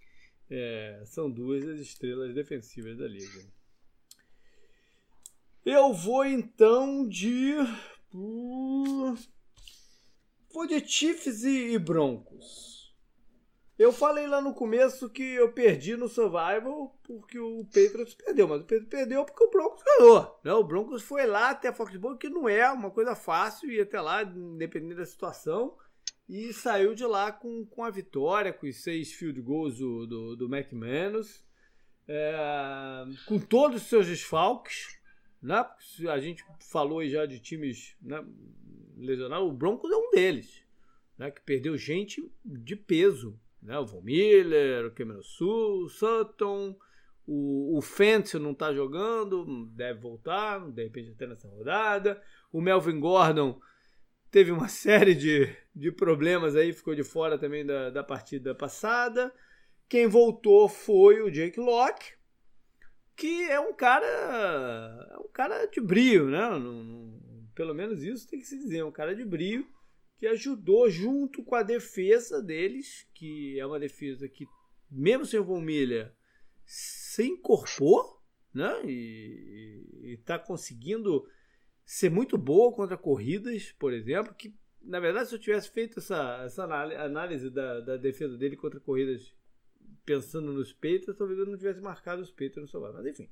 [0.50, 3.46] é, são duas as estrelas defensivas da liga.
[5.64, 7.54] Eu vou então de.
[8.12, 9.16] Vou
[10.68, 12.75] de Chiefs e Broncos.
[13.78, 18.62] Eu falei lá no começo que eu perdi no Survival porque o Patriots perdeu, mas
[18.62, 20.40] o Patriots perdeu porque o Broncos ganhou.
[20.46, 20.54] Né?
[20.54, 24.00] O Broncos foi lá até a Foxborough, que não é uma coisa fácil, ir até
[24.00, 25.76] lá, independente da situação,
[26.28, 30.36] e saiu de lá com, com a vitória, com os seis field goals do, do,
[30.38, 31.44] do McManus,
[32.08, 34.98] é, com todos os seus desfalques.
[35.42, 35.66] Né?
[36.10, 38.26] A gente falou já de times né,
[38.96, 40.64] lesionados, o Broncos é um deles,
[41.18, 43.78] né, que perdeu gente de peso né?
[43.80, 46.78] O Von Miller, o Cameron Sul, o Sutton,
[47.28, 52.22] o, o Fentz não está jogando, deve voltar, de repente até nessa rodada.
[52.52, 53.60] O Melvin Gordon
[54.30, 59.34] teve uma série de, de problemas aí, ficou de fora também da, da partida passada.
[59.90, 62.14] Quem voltou foi o Jake Locke,
[63.16, 66.42] que é um cara é um cara de brio, né?
[67.54, 69.66] pelo menos isso tem que se dizer, é um cara de brio
[70.18, 74.48] que ajudou junto com a defesa deles, que é uma defesa que,
[74.90, 76.14] mesmo sem o Von Miller,
[76.66, 78.22] se incorporou
[78.54, 78.82] né?
[78.86, 81.28] e está conseguindo
[81.86, 86.44] ser muito boa contra corridas, por exemplo, que na verdade se eu tivesse feito essa,
[86.46, 89.36] essa análise da, da defesa dele contra corridas
[90.06, 93.30] pensando nos Patriots, talvez eu não tivesse marcado os Patriots no mas enfim.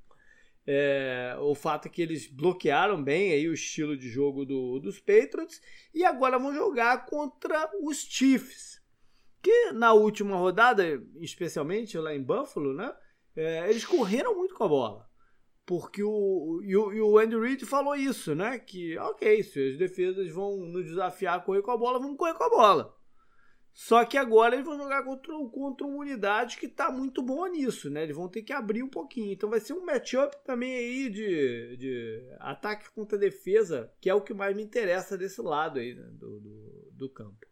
[0.66, 4.98] É, o fato é que eles bloquearam bem aí o estilo de jogo do, dos
[5.00, 5.62] Patriots
[5.94, 8.82] e agora vão jogar contra os Chiefs,
[9.42, 12.94] que na última rodada, especialmente lá em Buffalo, né,
[13.36, 15.14] é, eles correram muito com a bola.
[15.66, 18.60] Porque o, e o, e o Andy Reid falou isso, né?
[18.60, 22.34] Que, ok, se as defesas vão nos desafiar a correr com a bola, vamos correr
[22.34, 22.94] com a bola.
[23.74, 27.90] Só que agora eles vão jogar contra, contra uma unidade que está muito boa nisso,
[27.90, 28.04] né?
[28.04, 29.34] Eles vão ter que abrir um pouquinho.
[29.34, 34.22] Então vai ser um matchup também aí de, de ataque contra defesa, que é o
[34.22, 36.06] que mais me interessa desse lado aí né?
[36.12, 37.48] do, do, do, campo.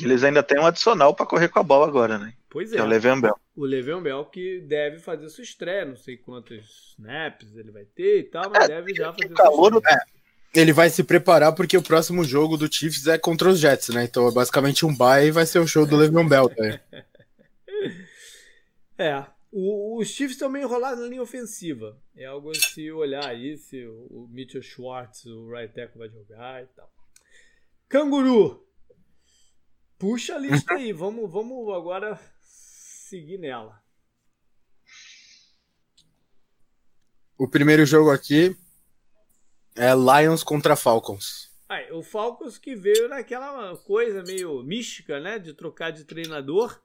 [0.00, 2.32] Eles ainda têm um adicional para correr com a bola agora, né?
[2.48, 2.78] Pois é.
[2.78, 3.38] é o Le'Veon Bell.
[3.54, 8.20] O Le'Veon Bell que deve fazer sua estreia, não sei quantos snaps ele vai ter
[8.20, 10.02] e tal, mas é, deve já fazer calor, sua estreia.
[10.14, 10.17] É
[10.54, 14.04] ele vai se preparar porque o próximo jogo do Chiefs é contra os Jets, né?
[14.04, 16.48] Então é basicamente um bye e vai ser o show do Le'Veon Bell.
[16.48, 16.80] Tá?
[18.98, 22.00] é, o, os Chiefs estão meio enrolados na linha ofensiva.
[22.16, 26.08] É algo a se olhar aí, se o, o Mitchell Schwartz, o right tackle vai
[26.08, 26.90] jogar e tal.
[27.88, 28.66] Canguru!
[29.98, 33.82] Puxa a lista aí, vamos, vamos agora seguir nela.
[37.36, 38.56] O primeiro jogo aqui
[39.78, 41.48] é Lions contra Falcons.
[41.68, 45.38] Ah, o Falcons que veio naquela coisa meio mística, né?
[45.38, 46.80] De trocar de treinador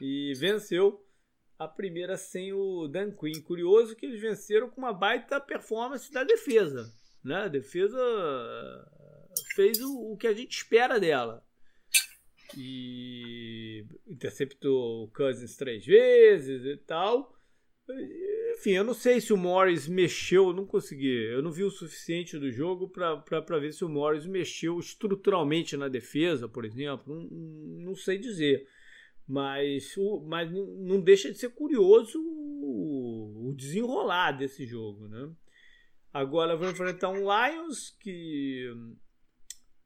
[0.00, 1.04] e venceu
[1.58, 3.40] a primeira sem o Dan Quinn.
[3.42, 6.92] Curioso que eles venceram com uma baita performance da defesa.
[7.24, 7.36] Né?
[7.36, 8.00] A defesa
[9.54, 11.44] fez o, o que a gente espera dela.
[12.56, 17.32] E interceptou o Cousins três vezes e tal.
[18.52, 21.24] Enfim, eu não sei se o Morris mexeu, eu não consegui.
[21.32, 25.88] Eu não vi o suficiente do jogo para ver se o Morris mexeu estruturalmente na
[25.88, 27.14] defesa, por exemplo.
[27.14, 27.28] Não,
[27.86, 28.68] não sei dizer.
[29.26, 35.30] Mas, o, mas não deixa de ser curioso o, o desenrolar desse jogo, né?
[36.12, 38.70] Agora vamos enfrentar um Lions que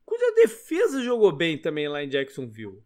[0.05, 2.83] cuja defesa jogou bem também lá em Jacksonville.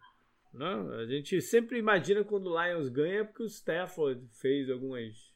[0.53, 0.67] Né?
[0.99, 5.31] A gente sempre imagina quando o Lions ganha porque o Stafford fez algumas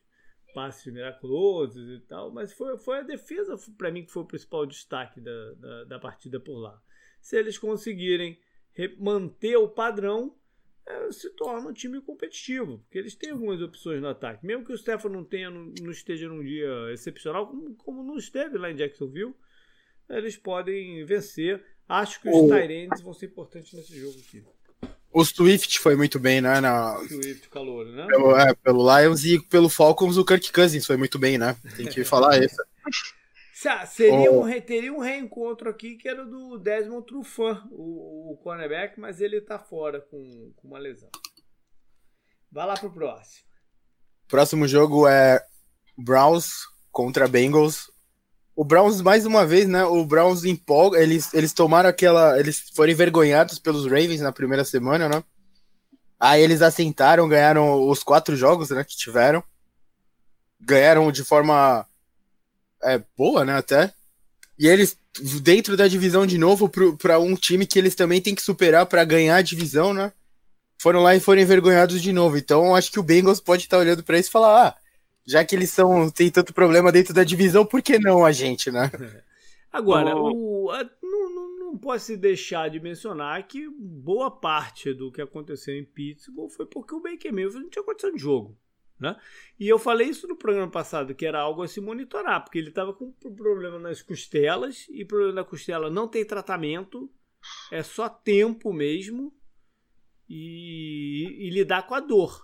[0.55, 4.64] passes miraculosos e tal, mas foi, foi a defesa para mim que foi o principal
[4.64, 6.81] destaque da, da, da, partida por lá.
[7.21, 8.38] Se eles conseguirem
[8.99, 10.37] manter o padrão,
[10.87, 14.47] é, se torna um time competitivo, porque eles têm algumas opções no ataque.
[14.47, 18.57] Mesmo que o Stefan não tenha, não, esteja num dia excepcional, como, como não esteve
[18.57, 19.35] lá em Jacksonville,
[20.09, 21.64] eles podem vencer.
[21.88, 22.49] Acho que os.
[22.49, 24.45] Tyrands vão ser importantes nesse jogo aqui.
[25.14, 26.61] O Swift foi muito bem, né?
[26.61, 26.98] Na...
[27.07, 28.05] Swift, calor, né?
[28.09, 31.57] Pelo, é, pelo Lions e pelo Falcons, o Kirk Cousins foi muito bem, né?
[31.77, 32.57] Tem que falar isso.
[33.87, 34.44] Seria oh.
[34.44, 39.40] um, teria um reencontro aqui que era do Desmond Trufant, o, o cornerback, mas ele
[39.40, 41.09] tá fora com, com uma lesão.
[42.50, 43.46] Vai lá pro próximo.
[44.27, 45.40] Próximo jogo é
[45.96, 47.88] Browns contra Bengals
[48.57, 49.85] o Browns, mais uma vez, né?
[49.85, 50.99] O Browns empolga.
[51.01, 52.38] Eles, eles tomaram aquela.
[52.38, 55.25] Eles foram envergonhados pelos Ravens na primeira semana, né?
[56.21, 59.43] Aí eles assentaram, ganharam os quatro jogos né, que tiveram.
[60.61, 61.85] Ganharam de forma
[62.83, 63.57] é, boa, né?
[63.57, 63.93] Até.
[64.57, 64.97] E eles,
[65.43, 69.05] dentro da divisão de novo, para um time que eles também têm que superar para
[69.05, 70.12] ganhar a divisão, né?
[70.79, 72.38] Foram lá e foram envergonhados de novo.
[72.38, 74.84] Então acho que o Bengals pode estar tá olhando para isso e falar: ah
[75.27, 78.71] já que eles são têm tanto problema dentro da divisão, por que não a gente,
[78.71, 78.91] né?
[79.73, 85.21] Agora, o, a, não, não, não posso deixar de mencionar que boa parte do que
[85.21, 88.57] aconteceu em Pittsburgh foi porque o Baker Mayfield não tinha condição de jogo.
[89.01, 89.17] Né?
[89.59, 92.69] E eu falei isso no programa passado, que era algo a se monitorar, porque ele
[92.69, 97.11] estava com problema nas costelas, e problema na costela não tem tratamento,
[97.73, 99.35] é só tempo mesmo,
[100.29, 102.44] e, e lidar com a dor.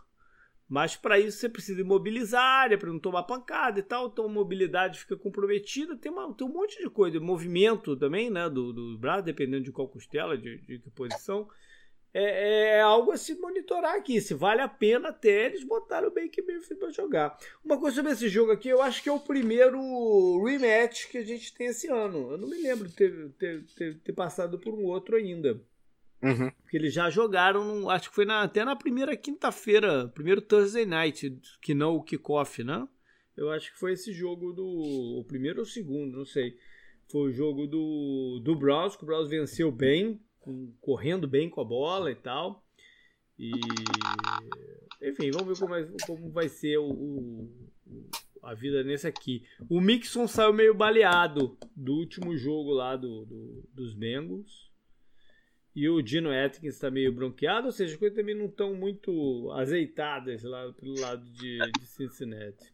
[0.71, 4.07] Mas para isso você precisa imobilizar a área para não tomar pancada e tal.
[4.07, 5.97] Então mobilidade fica comprometida.
[5.97, 7.19] Tem, uma, tem um monte de coisa.
[7.19, 8.49] Movimento também, né?
[8.49, 11.49] Do, do braço, dependendo de qual costela, de, de que posição.
[12.15, 14.21] É, é, algo a se monitorar aqui.
[14.21, 17.37] Se vale a pena até eles botarem o Baker Mayfield para jogar.
[17.65, 21.25] Uma coisa sobre esse jogo aqui, eu acho que é o primeiro rematch que a
[21.25, 22.31] gente tem esse ano.
[22.31, 25.61] Eu não me lembro de ter, ter, ter, ter passado por um outro ainda.
[26.23, 26.51] Uhum.
[26.63, 31.39] Porque eles já jogaram, acho que foi na, até na primeira quinta-feira, primeiro Thursday Night,
[31.63, 32.87] que não o kickoff, né?
[33.37, 35.19] Eu acho que foi esse jogo do.
[35.19, 36.59] O primeiro ou o segundo, não sei.
[37.11, 41.61] Foi o jogo do, do Browns, que o Browns venceu bem, com, correndo bem com
[41.61, 42.63] a bola e tal.
[43.39, 43.51] E.
[45.03, 47.51] Enfim, vamos ver como, é, como vai ser o, o,
[48.43, 49.43] a vida nesse aqui.
[49.71, 54.70] O Mixon saiu meio baleado do último jogo lá do, do dos Bengals.
[55.75, 59.51] E o Dino Atkins está meio bronqueado, ou seja, as coisas também não estão muito
[59.53, 62.73] azeitadas lá pelo lado de, de Cincinnati.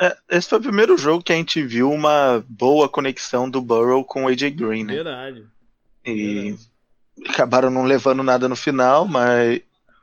[0.00, 4.04] É, esse foi o primeiro jogo que a gente viu uma boa conexão do Burrow
[4.04, 4.94] com o AJ Green, né?
[4.94, 5.46] Verdade.
[6.04, 6.68] E Verdade.
[7.28, 9.60] acabaram não levando nada no final, mas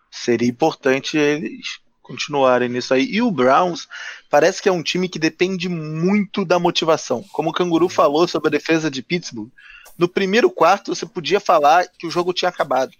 [0.10, 3.06] seria importante eles continuarem nisso aí.
[3.12, 3.88] E o Browns
[4.30, 7.23] parece que é um time que depende muito da motivação.
[7.32, 9.52] Como o Canguru falou sobre a defesa de Pittsburgh,
[10.00, 12.94] no primeiro quarto você podia falar que o jogo tinha acabado.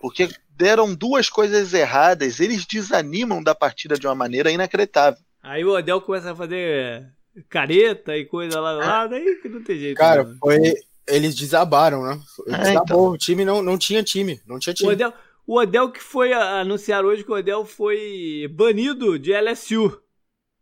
[0.00, 5.18] Porque deram duas coisas erradas, eles desanimam da partida de uma maneira inacreditável.
[5.42, 7.06] Aí o Odell começa a fazer
[7.48, 9.96] careta e coisa lá, lá daí que não tem jeito.
[9.96, 10.36] Cara, né?
[10.38, 10.74] foi.
[11.06, 12.20] Eles desabaram, né?
[12.46, 12.82] É, Desabou.
[12.82, 13.04] então.
[13.08, 14.40] O time não, não tinha time.
[14.46, 14.88] Não tinha time.
[14.88, 15.12] O Odell,
[15.46, 20.00] o Odell que foi anunciar hoje que o Odell foi banido de LSU.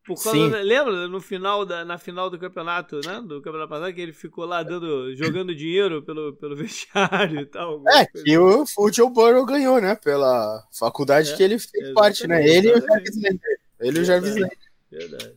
[0.05, 0.51] Por causa Sim.
[0.51, 3.21] Da, lembra no final da, na final do campeonato, né?
[3.21, 7.83] Do campeonato passado, que ele ficou lá dando, jogando dinheiro pelo, pelo vestiário e tal.
[7.89, 9.95] É, que o, o Joe Burrow ganhou, né?
[9.95, 12.45] Pela faculdade é, que ele fez parte, né?
[12.45, 13.59] Ele e o Jarvis Landry.
[13.81, 14.59] Ele e o Jarvis Landry.
[14.91, 15.35] Verdade.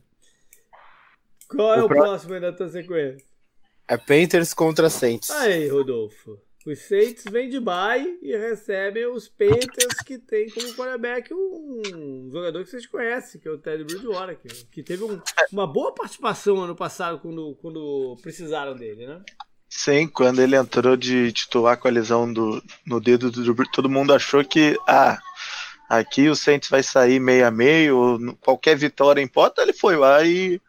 [1.48, 3.24] Qual é o, o próximo aí da tua sequência?
[3.86, 5.30] É Panthers contra Saints.
[5.30, 6.40] Aí, Rodolfo.
[6.66, 12.64] Os Saints vêm de bye e recebem os Panthers, que tem como quarterback um jogador
[12.64, 16.60] que vocês conhecem, que é o Teddy Bridgewater, que, que teve um, uma boa participação
[16.60, 19.22] ano passado quando, quando precisaram dele, né?
[19.68, 24.12] Sim, quando ele entrou de titular com a lesão do, no dedo do todo mundo
[24.12, 25.20] achou que ah,
[25.88, 30.60] aqui o Saints vai sair meio a meio, qualquer vitória importa, ele foi lá e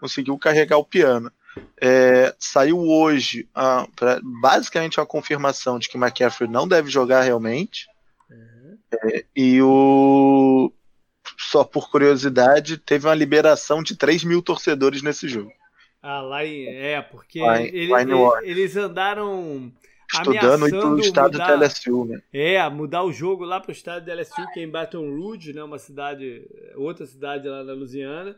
[0.00, 1.32] conseguiu carregar o piano.
[1.80, 7.86] É, saiu hoje a, pra, basicamente uma confirmação de que McCaffrey não deve jogar realmente.
[8.30, 8.78] Uhum.
[8.92, 10.72] É, e o.
[11.38, 15.52] Só por curiosidade, teve uma liberação de 3 mil torcedores nesse jogo.
[16.00, 18.14] Ah, lá em, é, porque lá em, ele, lá ele,
[18.44, 19.72] eles andaram
[20.12, 22.22] estudando ir pro estado mudar, de LSU, né?
[22.32, 25.62] É, mudar o jogo lá pro estado de LSU, que é em Baton Rouge, né?
[25.64, 28.36] Uma cidade, outra cidade lá na Louisiana.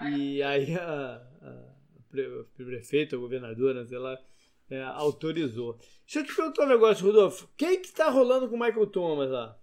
[0.00, 1.81] E aí a, a o
[2.56, 4.18] prefeito, o governador, né, sei lá,
[4.70, 5.78] é, autorizou.
[6.06, 7.48] Deixa eu te perguntar um negócio, Rodolfo.
[7.56, 9.56] Quem que tá rolando com o Michael Thomas lá?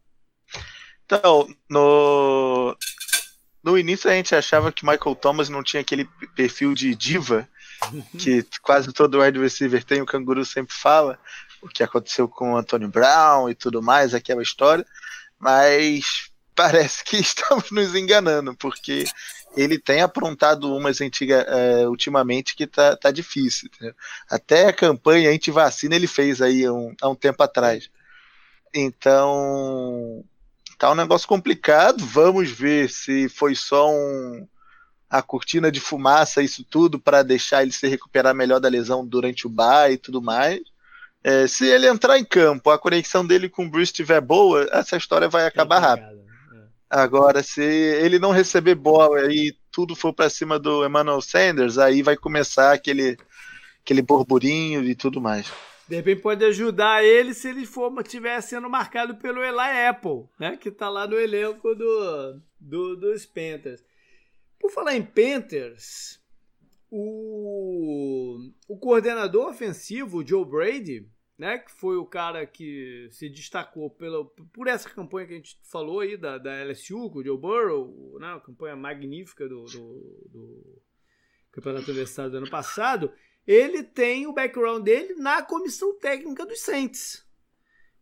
[1.06, 2.78] Então, no,
[3.64, 7.48] no início a gente achava que Michael Thomas não tinha aquele perfil de diva
[8.20, 11.18] que quase todo wide receiver tem, o canguru sempre fala,
[11.62, 14.86] o que aconteceu com o Antonio Brown e tudo mais, aquela história,
[15.40, 16.29] mas
[16.60, 19.06] parece que estamos nos enganando, porque
[19.56, 23.70] ele tem aprontado umas antigas é, ultimamente que tá, tá difícil.
[23.74, 23.96] Entendeu?
[24.30, 27.90] Até a campanha anti-vacina ele fez aí um, há um tempo atrás.
[28.76, 30.22] Então,
[30.78, 32.06] tá um negócio complicado.
[32.06, 34.46] Vamos ver se foi só um,
[35.10, 39.48] a cortina de fumaça, isso tudo, para deixar ele se recuperar melhor da lesão durante
[39.48, 40.60] o bar e tudo mais.
[41.24, 44.98] É, se ele entrar em campo, a conexão dele com o Bruce estiver boa, essa
[44.98, 46.20] história vai acabar rápido.
[46.90, 52.02] Agora, se ele não receber bola e tudo for para cima do Emmanuel Sanders, aí
[52.02, 53.16] vai começar aquele,
[53.84, 55.52] aquele burburinho e tudo mais.
[55.88, 60.58] De repente pode ajudar ele se ele for estiver sendo marcado pelo Eli Apple, né?
[60.58, 63.84] Que está lá no elenco do, do, dos Panthers.
[64.60, 66.20] Por falar em Panthers,
[66.92, 71.08] o, o coordenador ofensivo, Joe Brady,
[71.40, 75.58] né, que foi o cara que se destacou pela, por essa campanha que a gente
[75.64, 80.28] falou aí da, da LSU, com o Joe Burrow, né, uma campanha magnífica do, do,
[80.30, 80.82] do
[81.50, 83.14] Campeonato Universitário do ano passado,
[83.48, 87.26] ele tem o background dele na comissão técnica dos Saints.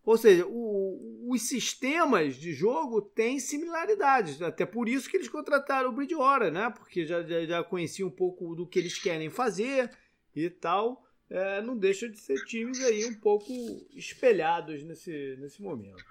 [0.03, 4.41] Ou seja, o, os sistemas de jogo têm similaridades.
[4.41, 6.71] Até por isso que eles contrataram o Bridgewater, né?
[6.71, 9.91] Porque já, já, já conheciam um pouco do que eles querem fazer
[10.33, 13.51] e tal é, não deixam de ser times aí um pouco
[13.93, 16.03] espelhados nesse, nesse momento.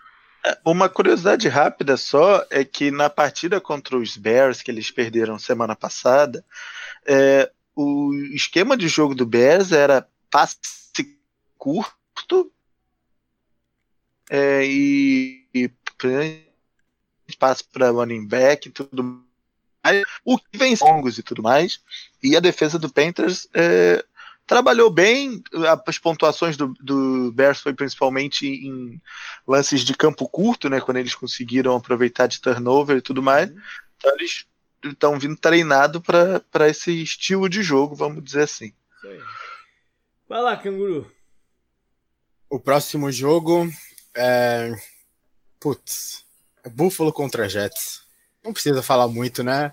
[0.44, 5.38] É, uma curiosidade rápida só é que na partida contra os Bears, que eles perderam
[5.38, 6.44] semana passada,
[7.07, 10.57] é, o esquema de jogo do Bears era passe
[11.57, 12.52] curto
[14.31, 15.70] é, e, e
[17.38, 19.02] passe para running back e tudo
[19.83, 21.81] mais, o que vem longos e tudo mais,
[22.22, 24.05] e a defesa do Panthers é,
[24.46, 25.42] trabalhou bem.
[25.87, 29.00] As pontuações do, do Bears foi principalmente em
[29.46, 30.80] lances de campo curto, né?
[30.80, 33.50] Quando eles conseguiram aproveitar de turnover e tudo mais.
[33.50, 33.61] Uhum.
[33.96, 34.46] Então eles
[34.85, 38.72] estão vindo treinado para esse estilo de jogo, vamos dizer assim.
[40.28, 41.11] Vai lá, canguru.
[42.48, 43.68] O próximo jogo
[44.14, 44.72] é.
[45.59, 46.24] Putz.
[46.64, 48.02] É Buffalo contra Jets.
[48.44, 49.72] Não precisa falar muito, né?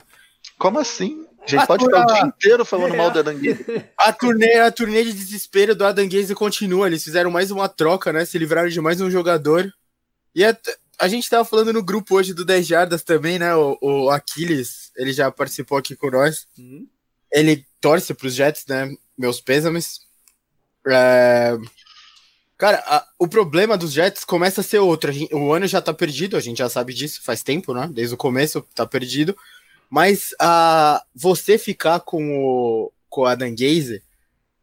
[0.57, 1.27] Como assim?
[1.45, 2.97] A gente a pode ficar o dia inteiro falando é.
[2.97, 3.65] mal do Adam Gaze.
[3.97, 6.87] A turnê, a turnê de desespero do Adam Gaze continua.
[6.87, 8.23] Eles fizeram mais uma troca, né?
[8.23, 9.71] Se livraram de mais um jogador.
[10.33, 10.57] E a,
[10.97, 13.53] a gente tava falando no grupo hoje do 10 Jardas também, né?
[13.55, 16.47] O, o Aquiles, ele já participou aqui com nós.
[16.57, 16.87] Uhum.
[17.31, 18.95] Ele torce pros Jets, né?
[19.17, 20.01] Meus pêsames.
[20.87, 21.57] É...
[22.57, 25.11] Cara, a, o problema dos Jets começa a ser outro.
[25.11, 27.89] Gente, o ano já tá perdido, a gente já sabe disso faz tempo, né?
[27.91, 29.35] Desde o começo tá perdido.
[29.93, 34.01] Mas a, você ficar com o, com o Adam Gaze,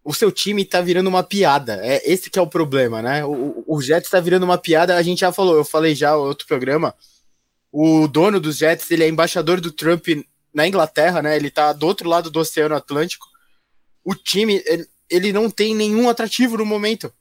[0.02, 1.78] o seu time tá virando uma piada.
[1.86, 3.24] É esse que é o problema, né?
[3.24, 4.96] O, o Jets tá virando uma piada.
[4.96, 6.92] A gente já falou, eu falei já no outro programa.
[7.70, 10.04] O dono dos Jets, ele é embaixador do Trump
[10.52, 11.36] na Inglaterra, né?
[11.36, 13.28] Ele tá do outro lado do Oceano Atlântico.
[14.04, 17.14] O time, ele, ele não tem nenhum atrativo no momento.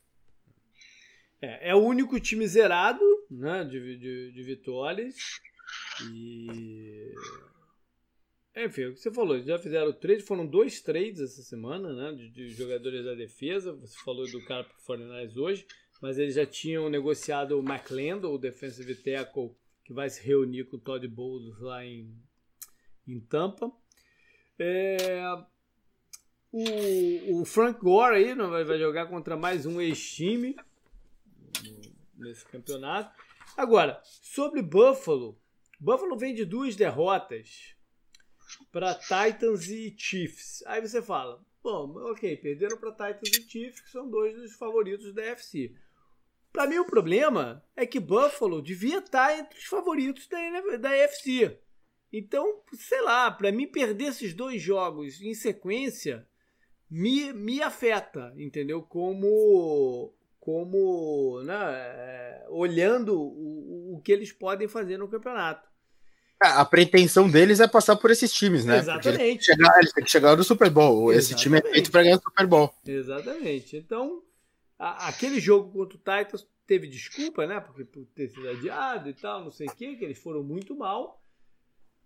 [1.40, 3.64] É, é o único time zerado, né?
[3.66, 5.14] De, de, de vitórias.
[6.12, 7.14] E
[8.66, 12.12] enfim, o que você falou, já fizeram trade, foram dois trades essa semana, né?
[12.14, 13.74] De, de jogadores da defesa.
[13.74, 15.66] Você falou do cara pro Fortnite hoje,
[16.02, 20.78] mas eles já tinham negociado o McLendon, o defensive tackle, que vai se reunir com
[20.78, 22.16] o Todd Bowles lá em,
[23.08, 23.72] em Tampa.
[24.58, 25.22] É,
[26.52, 30.56] o, o, Frank Gore aí não vai, vai jogar contra mais um ex-time
[32.18, 33.16] nesse campeonato.
[33.56, 35.38] Agora, sobre Buffalo,
[35.80, 37.76] Buffalo vem de duas derrotas
[38.72, 40.64] para Titans e Chiefs.
[40.66, 45.14] Aí você fala, bom, ok, perderam para Titans e Chiefs, que são dois dos favoritos
[45.14, 45.74] da FC.
[46.52, 50.96] Para mim o problema é que Buffalo devia estar tá entre os favoritos da, da
[50.96, 51.60] FC.
[52.12, 56.28] Então, sei lá, para mim perder esses dois jogos em sequência
[56.90, 58.82] me, me afeta, entendeu?
[58.82, 65.69] Como como né, é, olhando o, o que eles podem fazer no campeonato.
[66.42, 68.78] A pretensão deles é passar por esses times, né?
[68.78, 69.22] Exatamente.
[69.22, 71.12] Eles chegar, eles têm que chegar no Super Bowl.
[71.12, 71.20] Exatamente.
[71.20, 72.74] Esse time é feito para ganhar o Super Bowl.
[72.86, 73.76] Exatamente.
[73.76, 74.24] Então,
[74.78, 77.60] a, aquele jogo contra o Titans teve desculpa, né?
[77.60, 80.74] Porque por ter sido adiado e tal, não sei o quê, que eles foram muito
[80.78, 81.22] mal.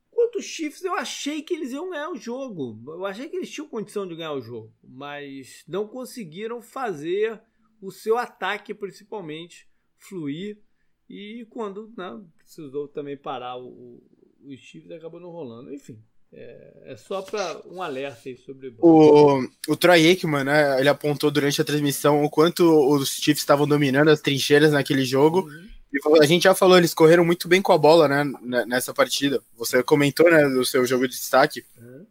[0.10, 2.82] Quanto os Chiefs, eu achei que eles iam ganhar o jogo.
[2.88, 7.40] Eu achei que eles tinham condição de ganhar o jogo, mas não conseguiram fazer
[7.80, 9.68] o seu ataque, principalmente,
[9.98, 10.60] fluir.
[11.08, 14.02] E quando né, precisou também parar o,
[14.46, 15.74] os Chiefs acabou não rolando.
[15.74, 16.00] Enfim,
[16.36, 21.30] é, é só para um alerta aí sobre o O, Troy Aikman, né, ele apontou
[21.30, 25.42] durante a transmissão o quanto os Chiefs estavam dominando as trincheiras naquele jogo.
[25.42, 25.70] Uhum.
[25.94, 29.44] E a gente já falou, eles correram muito bem com a bola, né, nessa partida.
[29.56, 31.64] Você comentou, né, do seu jogo de destaque.
[31.78, 32.06] Uhum.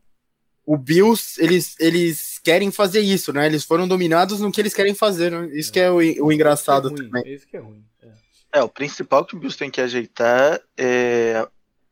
[0.64, 3.46] O Bills, eles, eles querem fazer isso, né?
[3.46, 5.50] Eles foram dominados no que eles querem fazer, né?
[5.52, 5.72] Isso é.
[5.72, 7.34] que é o, o engraçado isso é também.
[7.34, 7.84] Isso que é ruim.
[8.00, 8.60] É.
[8.60, 11.44] é, o principal que o Bills tem que ajeitar é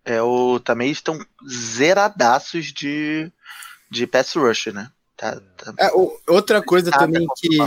[0.04, 3.30] é, o, também estão zeradaços de,
[3.90, 4.90] de pass rush, né?
[5.16, 5.74] Tá, tá...
[5.78, 7.58] É, o, outra coisa também que.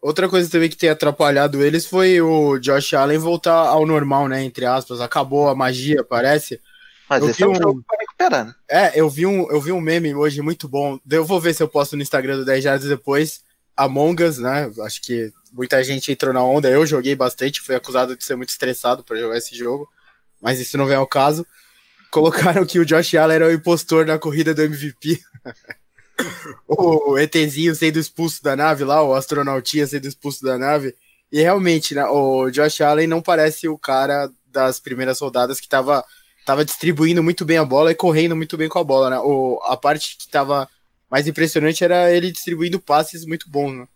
[0.00, 4.44] Outra coisa também que tem atrapalhado eles foi o Josh Allen voltar ao normal, né?
[4.44, 5.00] Entre aspas.
[5.00, 6.60] Acabou a magia, parece.
[7.08, 8.54] Mas eu esse é um, jogo pra recuperar, né?
[8.68, 10.98] É, eu vi, um, eu vi um meme hoje muito bom.
[11.10, 13.42] Eu vou ver se eu posto no Instagram do 10 Jardas depois.
[13.76, 14.70] Among Us, né?
[14.84, 16.68] Acho que muita gente entrou na onda.
[16.68, 19.88] Eu joguei bastante, fui acusado de ser muito estressado para jogar esse jogo.
[20.40, 21.46] Mas isso não vem ao caso.
[22.10, 25.20] Colocaram que o Josh Allen era o impostor na corrida do MVP.
[26.66, 30.94] o ETzinho sendo expulso da nave lá, o astronautinha sendo expulso da nave.
[31.30, 36.04] E realmente, né, o Josh Allen não parece o cara das primeiras rodadas que estava
[36.46, 39.18] tava distribuindo muito bem a bola e correndo muito bem com a bola, né?
[39.18, 40.68] O, a parte que estava
[41.10, 43.88] mais impressionante era ele distribuindo passes muito bons, né?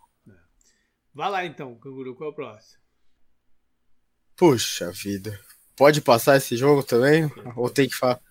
[1.13, 2.81] Vai lá então, Canguru, qual é o próximo?
[4.35, 5.39] Puxa vida.
[5.81, 7.23] Pode passar esse jogo também?
[7.57, 8.21] Ou tem que falar?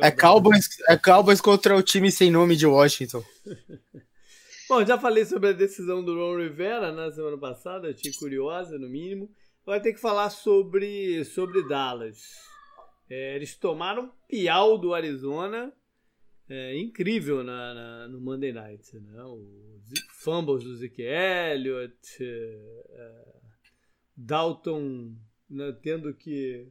[0.00, 3.24] É Cowboys, é Cowboys contra o time sem nome de Washington.
[4.68, 8.86] Bom, já falei sobre a decisão do Ron Rivera na semana passada, achei curiosa, no
[8.86, 9.30] mínimo.
[9.64, 12.18] Vai ter que falar sobre, sobre Dallas.
[13.08, 15.72] É, eles tomaram piau do Arizona,
[16.50, 18.94] é, incrível na, na, no Monday Night.
[18.94, 19.24] Né?
[19.24, 23.24] Os fumbles do Zeke Elliott, é, é
[24.14, 25.14] Dalton
[25.48, 26.68] né, tendo que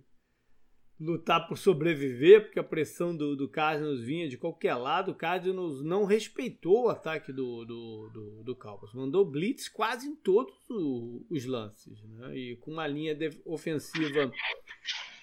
[1.00, 5.12] lutar por sobreviver, porque a pressão do, do Cardinals vinha de qualquer lado.
[5.12, 8.94] O Cardinals não respeitou o ataque do, do, do, do Cowboys.
[8.94, 12.04] Mandou blitz quase em todos os lances.
[12.04, 12.38] Né?
[12.38, 14.30] E com uma linha ofensiva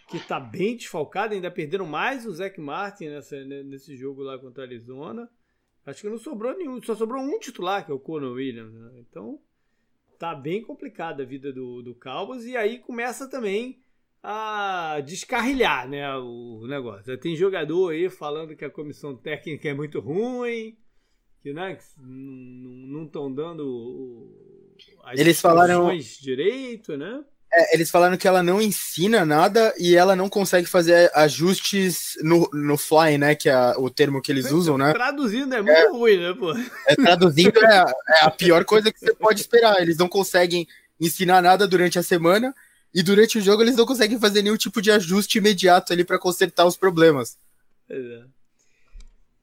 [0.09, 4.65] que está bem desfalcada, ainda perderam mais o Zach Martin nessa, nesse jogo lá contra
[4.65, 5.29] a Arizona.
[5.85, 8.73] Acho que não sobrou nenhum, só sobrou um titular, que é o Conor Williams.
[8.73, 8.93] Né?
[9.01, 9.39] Então
[10.19, 12.47] tá bem complicada a vida do, do Cowboys.
[12.47, 13.79] E aí começa também
[14.29, 17.17] a descarrilhar né, o negócio.
[17.17, 20.77] Tem jogador aí falando que a comissão técnica é muito ruim,
[21.41, 24.29] que, né, não estão dando
[25.05, 27.23] as Eles falaram direito, né?
[27.55, 32.51] É, eles falaram que ela não ensina nada e ela não consegue fazer ajustes no,
[32.53, 33.37] no fly, né?
[33.37, 34.93] Que é o termo que eles usam, né?
[34.93, 36.53] Traduzindo é muito é, ruim, né, pô?
[36.89, 39.81] É, traduzindo é, é a pior coisa que você pode esperar.
[39.81, 40.67] Eles não conseguem
[41.01, 42.53] ensinar nada durante a semana
[42.97, 46.19] e durante o jogo eles não conseguem fazer nenhum tipo de ajuste imediato ali para
[46.19, 47.39] consertar os problemas.
[47.91, 48.25] É.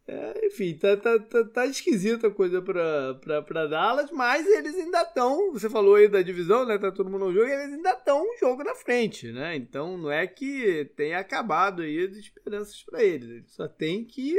[0.07, 4.75] É, enfim, tá, tá, tá, tá esquisita a coisa pra, pra, pra Dallas, mas eles
[4.75, 5.53] ainda estão.
[5.53, 6.79] Você falou aí da divisão, né?
[6.79, 9.55] Tá todo mundo no jogo, eles ainda estão um jogo na frente, né?
[9.55, 13.29] Então não é que tenha acabado aí as esperanças para eles.
[13.29, 14.35] Eles só tem que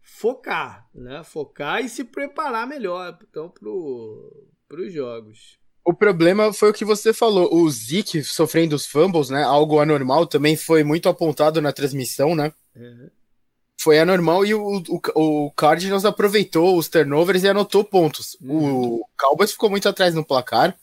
[0.00, 1.22] focar, né?
[1.22, 5.61] Focar e se preparar melhor então, pro, pros jogos.
[5.84, 9.42] O problema foi o que você falou, o Zeke sofrendo os fumbles, né?
[9.42, 12.52] Algo anormal, também foi muito apontado na transmissão, né?
[12.76, 13.10] Uhum.
[13.80, 18.36] Foi anormal e o, o, o Cardinals aproveitou os turnovers e anotou pontos.
[18.40, 19.00] Uhum.
[19.00, 20.76] O Cowboys ficou muito atrás no placar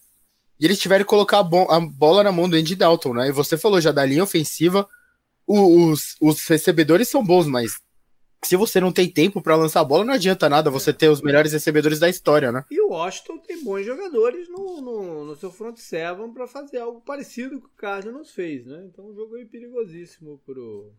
[0.60, 3.30] e eles tiveram que colocar a, bo a bola na mão do Andy Dalton, né?
[3.30, 4.86] E você falou já da linha ofensiva,
[5.48, 7.80] os, os recebedores são bons, mas
[8.44, 11.22] se você não tem tempo para lançar a bola, não adianta nada você ter os
[11.22, 12.66] melhores recebedores da história, né?
[12.72, 17.02] E o Washington tem bons jogadores no, no, no seu front seven para fazer algo
[17.02, 18.86] parecido com o Cardinals fez, né?
[18.86, 20.94] Então um jogo aí perigosíssimo pro,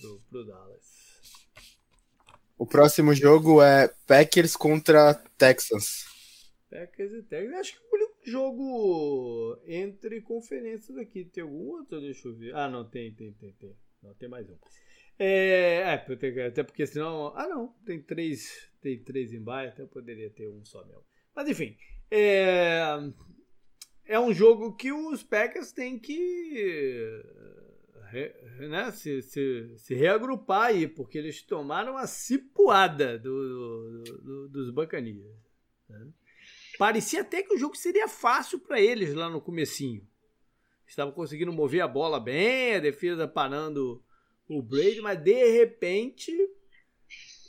[0.00, 1.04] pro, pro Dallas.
[2.56, 6.04] O próximo jogo é Packers contra Texans.
[6.70, 7.58] Packers e Texans.
[7.58, 11.24] Acho que o único jogo entre conferências aqui.
[11.24, 12.00] Tem algum outro?
[12.00, 12.54] Deixa eu ver.
[12.54, 13.76] Ah, não, tem, tem, tem, tem.
[14.02, 14.56] Não, tem mais um.
[15.18, 17.32] É, é, até porque senão.
[17.36, 21.04] Ah, não, tem três, tem três em baixo, até poderia ter um só mesmo.
[21.34, 21.76] Mas enfim,
[22.10, 22.98] é,
[24.06, 27.22] é um jogo que os Packers têm que
[28.68, 34.70] né, se, se, se reagrupar aí, porque eles tomaram a cipuada do, do, do, dos
[34.70, 35.34] Bacanias.
[35.88, 36.08] Né?
[36.78, 40.06] Parecia até que o jogo seria fácil para eles lá no comecinho.
[40.86, 44.02] Estavam conseguindo mover a bola bem, a defesa parando
[44.48, 46.32] o Brady, mas de repente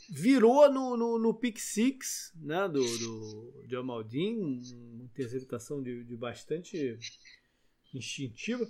[0.08, 6.16] virou no, no, no pick six né, do, do Jamal Dean, uma interceptação de, de
[6.16, 6.98] bastante
[7.92, 8.66] instintiva.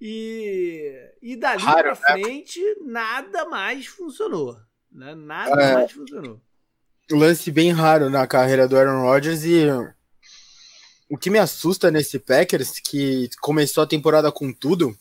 [0.00, 1.94] E, e dali pra né?
[1.94, 4.56] frente, nada mais funcionou.
[4.92, 5.14] Né?
[5.14, 6.40] Nada é, mais funcionou.
[7.10, 9.66] Lance bem raro na carreira do Aaron Rodgers e
[11.08, 14.96] o que me assusta nesse Packers, que começou a temporada com tudo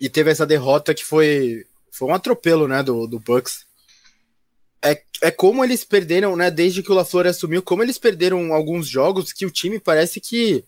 [0.00, 3.64] e teve essa derrota que foi foi um atropelo, né, do, do Bucks.
[4.82, 8.88] É, é como eles perderam, né, desde que o LaFleur assumiu, como eles perderam alguns
[8.88, 10.64] jogos que o time parece que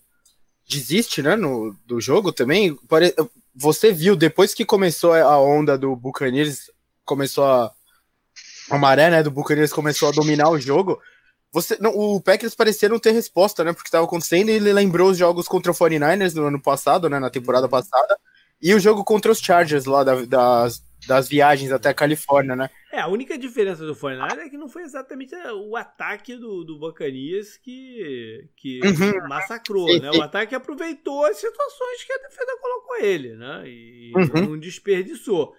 [0.68, 2.74] desiste, né, no, do jogo também.
[2.88, 3.14] Pare...
[3.54, 6.70] Você viu, depois que começou a onda do Buccaneers,
[7.04, 7.72] começou a...
[8.70, 10.98] A maré, né, do Buccaneers começou a dominar o jogo,
[11.52, 15.10] você, não, o Packers parecia não ter resposta, né, porque estava acontecendo e ele lembrou
[15.10, 18.18] os jogos contra o 49ers no ano passado, né, na temporada passada,
[18.60, 22.70] e o jogo contra os Chargers lá da, das, das viagens até a Califórnia, né?
[22.92, 26.78] É, a única diferença do Fortnite é que não foi exatamente o ataque do, do
[26.78, 29.28] Bacanias que, que uhum.
[29.28, 30.12] massacrou, sim, né?
[30.12, 30.18] Sim.
[30.18, 33.62] O ataque aproveitou as situações que a defesa colocou ele, né?
[33.66, 34.50] E uhum.
[34.50, 35.54] não desperdiçou.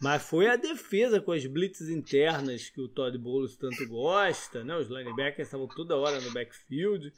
[0.00, 4.76] Mas foi a defesa com as blitzes internas que o Todd Bowles tanto gosta, né?
[4.76, 7.12] Os linebackers estavam toda hora no backfield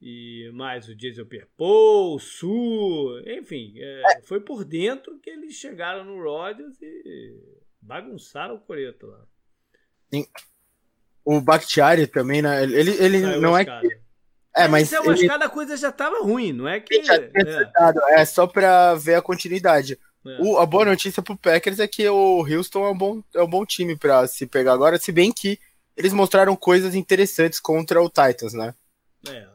[0.00, 5.54] e mais o Jason Pierpont, o Su, enfim, é, é, foi por dentro que eles
[5.54, 7.34] chegaram no Rodgers e
[7.80, 9.24] bagunçaram o coreto lá.
[10.12, 10.26] Sim.
[11.24, 12.62] O Bakhtiari também, né?
[12.62, 14.00] Ele, ele não é que...
[14.56, 14.92] É, mas.
[14.92, 15.30] É ele...
[15.30, 16.94] a coisa já tava ruim, não é que.
[16.94, 18.20] É.
[18.20, 19.98] é só pra ver a continuidade.
[20.26, 20.42] É.
[20.42, 23.48] O, a boa notícia pro Packers é que o Houston é um bom, é um
[23.48, 25.58] bom time pra se pegar agora, se bem que
[25.96, 28.74] eles mostraram coisas interessantes contra o Titans, né?
[29.28, 29.46] É,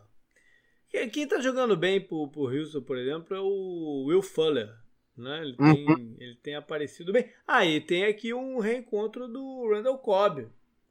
[1.11, 4.69] quem tá jogando bem pro, pro Houston, por exemplo, é o Will Fuller.
[5.17, 5.41] Né?
[5.41, 6.15] Ele, tem, uhum.
[6.19, 7.29] ele tem aparecido bem.
[7.47, 10.47] Ah, e tem aqui um reencontro do Randall Cobb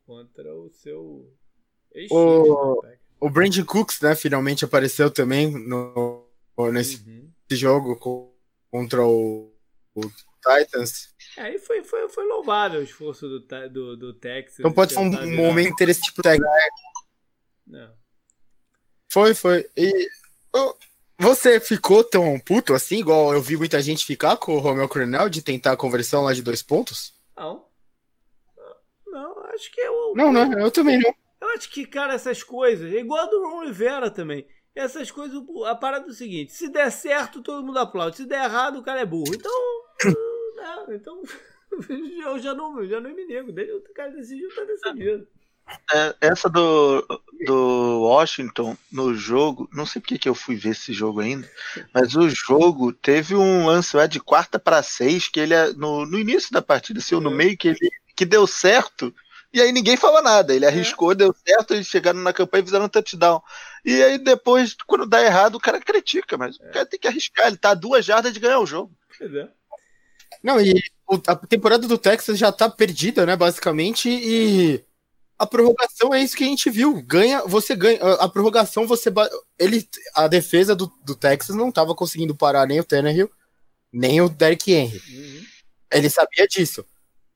[0.06, 1.32] contra o seu
[1.92, 2.98] ex O, né?
[3.20, 6.28] o Brandon Cooks, né, finalmente apareceu também no,
[6.72, 7.30] nesse uhum.
[7.50, 7.96] jogo
[8.70, 9.52] contra o,
[9.94, 10.02] o
[10.40, 11.12] Titans.
[11.36, 13.40] É, e foi, foi, foi louvável o esforço do,
[13.70, 14.60] do, do Texas.
[14.60, 16.46] Então pode ser um, um momento interessante pro Texas.
[17.66, 18.01] Não.
[19.12, 19.68] Foi, foi.
[19.76, 20.08] E
[21.18, 25.28] você ficou tão puto assim, igual eu vi muita gente ficar com o Romeo Coronel
[25.28, 27.12] de tentar a conversão lá de dois pontos?
[27.36, 27.66] Não.
[29.06, 30.14] Não, acho que eu.
[30.16, 31.14] Não, não, eu também não.
[31.42, 32.90] Eu acho que, cara, essas coisas.
[32.90, 34.46] É igual a do Ron Rivera também.
[34.74, 38.16] essas coisas, a parada é o seguinte: se der certo, todo mundo aplaude.
[38.16, 39.34] Se der errado, o cara é burro.
[39.34, 39.52] Então.
[40.56, 41.22] não, então.
[42.24, 43.50] Eu já não, já não me nego.
[43.50, 45.28] O cara decidiu, tá decidido.
[45.92, 47.06] É, essa do,
[47.46, 51.50] do Washington no jogo, não sei porque que eu fui ver esse jogo ainda,
[51.92, 56.04] mas o jogo teve um lance lá de quarta para seis que ele é, no,
[56.04, 57.34] no início da partida, assim, no é.
[57.34, 57.78] meio que ele
[58.14, 59.14] que deu certo.
[59.52, 60.54] E aí ninguém falou nada.
[60.54, 60.68] Ele é.
[60.68, 61.14] arriscou, é.
[61.14, 63.42] deu certo, eles chegaram na campanha e fizeram um touchdown.
[63.84, 66.68] E aí depois, quando dá errado, o cara critica, mas é.
[66.68, 67.46] o cara tem que arriscar.
[67.46, 68.94] Ele tá a duas jardas de ganhar o jogo.
[69.20, 69.48] É.
[70.42, 70.74] Não, e
[71.26, 74.82] a temporada do Texas já tá perdida, né, basicamente, e
[75.42, 77.02] a prorrogação é isso que a gente viu.
[77.02, 77.98] Ganha, você ganha.
[78.20, 79.12] A prorrogação, você.
[79.58, 79.84] Ele,
[80.14, 83.28] a defesa do, do Texas não estava conseguindo parar nem o Tannehill,
[83.92, 85.02] nem o Derrick Henry.
[85.08, 85.44] Uhum.
[85.92, 86.86] Ele sabia disso.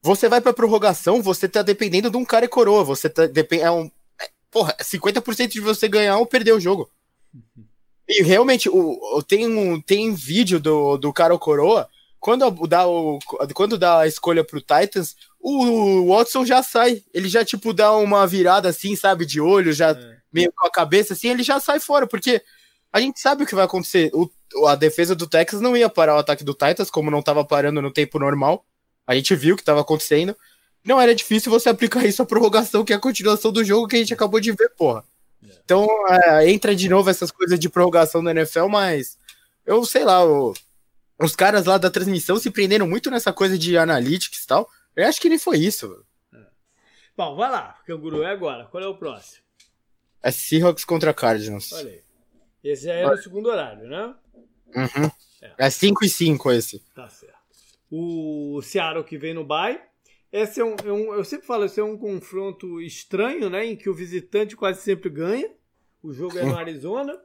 [0.03, 2.85] Você vai pra prorrogação, você tá dependendo de um cara e coroa.
[2.85, 3.27] Você tá.
[3.27, 3.91] Depend, é um.
[4.21, 6.89] É, porra, 50% de você ganhar ou perder o jogo.
[7.35, 7.65] Uhum.
[8.09, 11.89] E realmente, o, o, tem, um, tem vídeo do, do cara ou coroa.
[12.21, 13.19] Quando dá, o,
[13.53, 15.17] quando dá a escolha pro Titans,
[15.49, 17.05] o Watson já sai.
[17.15, 20.17] Ele já, tipo, dá uma virada assim, sabe, de olho, já é.
[20.33, 22.43] meio com a cabeça assim, ele já sai fora, porque
[22.93, 24.11] a gente sabe o que vai acontecer.
[24.13, 24.29] O,
[24.67, 27.81] a defesa do Texas não ia parar o ataque do Titans, como não estava parando
[27.81, 28.67] no tempo normal.
[29.07, 30.37] A gente viu o que estava acontecendo.
[30.85, 33.95] Não era difícil você aplicar isso à prorrogação, que é a continuação do jogo que
[33.95, 35.05] a gente acabou de ver, porra.
[35.45, 35.53] É.
[35.65, 39.17] Então, é, entra de novo essas coisas de prorrogação da NFL, mas
[39.65, 40.55] eu sei lá, o,
[41.21, 44.69] os caras lá da transmissão se prenderam muito nessa coisa de analytics e tal.
[44.97, 46.05] Eu acho que nem foi isso.
[46.33, 46.39] É.
[47.17, 48.65] Bom, vai lá, Canguru, é agora.
[48.67, 49.45] Qual é o próximo?
[50.23, 51.73] É Seahawks contra Cardinals.
[51.73, 52.01] Olha aí.
[52.65, 54.15] Esse é no segundo horário, né?
[54.75, 55.11] Uhum.
[55.57, 56.81] É 5 e 5 esse.
[56.95, 57.37] Tá certo.
[57.91, 59.81] O Seattle que vem no bye.
[60.33, 63.65] Esse é um, é um, eu sempre falo, esse é um confronto estranho, né?
[63.65, 65.49] Em que o visitante quase sempre ganha.
[66.03, 67.17] O jogo é no Arizona.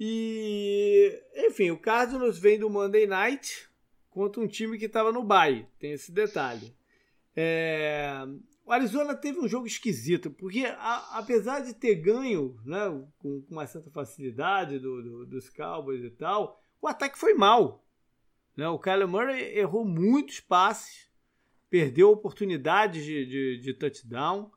[0.00, 3.67] E, enfim, o Cardinals vem do Monday Night
[4.18, 5.64] contra um time que estava no bye.
[5.78, 6.74] Tem esse detalhe.
[7.36, 8.26] É...
[8.66, 12.88] O Arizona teve um jogo esquisito, porque a, apesar de ter ganho né,
[13.18, 17.86] com, com uma certa facilidade do, do, dos Cowboys e tal, o ataque foi mal.
[18.56, 18.68] Né?
[18.68, 21.08] O Kyler Murray errou muitos passes,
[21.70, 24.50] perdeu oportunidades de, de, de touchdown.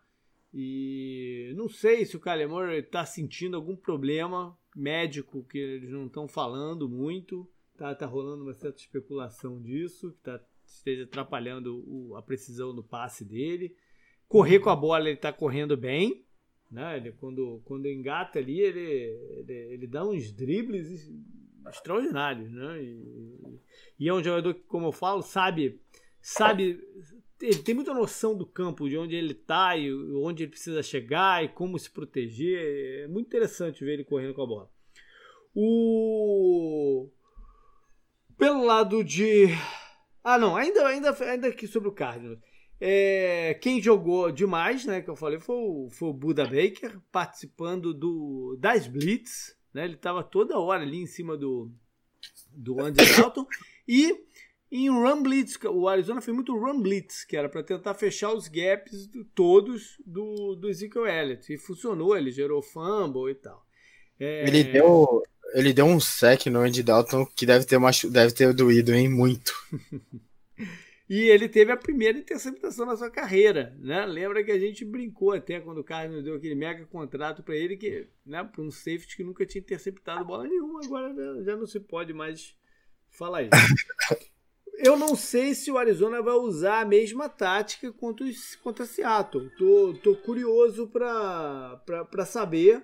[0.51, 6.07] E não sei se o Kyler Murray está sentindo algum problema médico que eles não
[6.07, 7.47] estão falando muito.
[7.81, 12.83] Tá, tá rolando uma certa especulação disso, que tá, esteja atrapalhando o, a precisão do
[12.83, 13.75] passe dele.
[14.27, 16.23] Correr com a bola, ele tá correndo bem.
[16.69, 16.97] Né?
[16.97, 21.11] Ele, quando, quando engata ali, ele, ele, ele dá uns dribles
[21.69, 22.51] extraordinários.
[22.51, 22.83] Né?
[22.83, 23.59] E,
[24.01, 25.81] e, é um jogador que, como eu falo, sabe,
[26.21, 26.79] sabe
[27.41, 31.43] ele tem muita noção do campo, de onde ele está e onde ele precisa chegar
[31.43, 33.05] e como se proteger.
[33.05, 34.71] É muito interessante ver ele correndo com a bola.
[35.55, 37.09] O
[38.41, 39.49] pelo lado de.
[40.23, 42.39] Ah, não, ainda, ainda, ainda aqui sobre o Cardinals.
[42.79, 47.93] É, quem jogou demais, né, que eu falei, foi o, foi o Buda Baker, participando
[47.93, 49.55] do, das Blitz.
[49.71, 51.71] Né, ele estava toda hora ali em cima do,
[52.51, 53.45] do Andy Dalton.
[53.87, 54.11] E
[54.71, 58.47] em Run Blitz, o Arizona foi muito Run Blitz, que era para tentar fechar os
[58.47, 61.53] gaps todos do, do Ezekiel Elliott.
[61.53, 63.63] E funcionou, ele gerou fumble e tal.
[64.19, 64.47] É...
[64.47, 65.21] Ele deu
[65.53, 68.09] ele deu um sec no Andy Dalton que deve ter, machu...
[68.09, 69.09] deve ter doído, hein?
[69.09, 69.53] Muito.
[71.09, 74.05] e ele teve a primeira interceptação na sua carreira, né?
[74.05, 77.75] Lembra que a gente brincou até quando o Carlos deu aquele mega contrato para ele,
[77.75, 81.79] que, né, para um safety que nunca tinha interceptado bola nenhuma, agora já não se
[81.79, 82.55] pode mais
[83.09, 83.51] falar isso.
[84.83, 89.51] Eu não sei se o Arizona vai usar a mesma tática contra, os, contra Seattle.
[89.55, 92.83] Tô, tô curioso para saber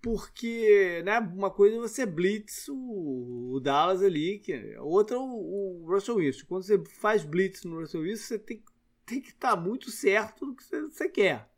[0.00, 5.22] porque, né, uma coisa é você blitz o, o Dallas ali, que outra é o,
[5.22, 6.46] o, Russell Wilson.
[6.46, 8.62] Quando você faz blitz no Russell Wilson, você tem,
[9.04, 11.50] tem que estar tá muito certo do que você, você, quer,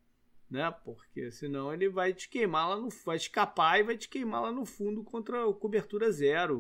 [0.51, 0.75] né?
[0.85, 4.53] Porque senão ele vai te queimar lá no, vai escapar e vai te queimar lá
[4.53, 6.59] no fundo contra a cobertura zero,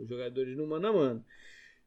[0.00, 1.24] os jogadores no mano a mano.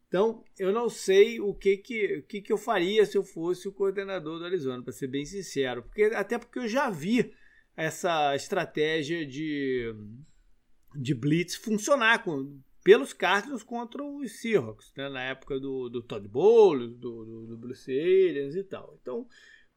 [0.07, 3.67] Então, eu não sei o que que, o que que eu faria se eu fosse
[3.67, 7.33] o coordenador do Arizona, para ser bem sincero, porque até porque eu já vi
[7.77, 9.93] essa estratégia de,
[10.95, 15.07] de blitz funcionar com, pelos Cardinals contra os Seahawks, né?
[15.07, 18.97] na época do, do Todd Bowles, do, do, do Bruce Arians e tal.
[18.99, 19.27] Então,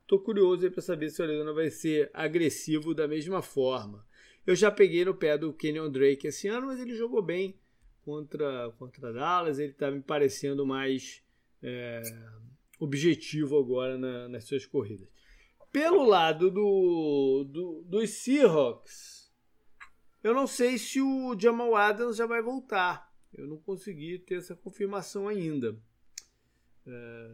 [0.01, 4.05] estou curioso para saber se o Arizona vai ser agressivo da mesma forma.
[4.47, 7.55] Eu já peguei no pé do Kenyon Drake esse ano, mas ele jogou bem
[8.03, 9.59] contra, contra Dallas.
[9.59, 11.23] Ele está me parecendo mais
[11.63, 12.03] é,
[12.79, 15.07] objetivo agora na, nas suas corridas.
[15.73, 19.31] Pelo lado do, do, dos Seahawks,
[20.23, 23.11] Eu não sei se o Jamal Adams já vai voltar.
[23.33, 25.79] Eu não consegui ter essa confirmação ainda.
[26.87, 27.31] É,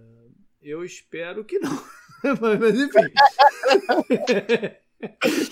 [0.62, 1.72] eu espero que não.
[2.60, 3.10] Mas enfim.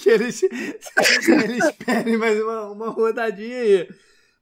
[0.02, 3.88] que eles, eles esperem mais uma, uma rodadinha aí.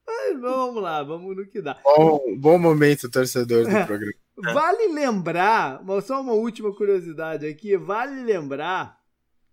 [0.06, 1.80] Mas vamos lá, vamos no que dá.
[1.84, 4.12] Bom, bom momento, torcedor do é, programa.
[4.36, 9.00] Vale lembrar, só uma última curiosidade aqui, vale lembrar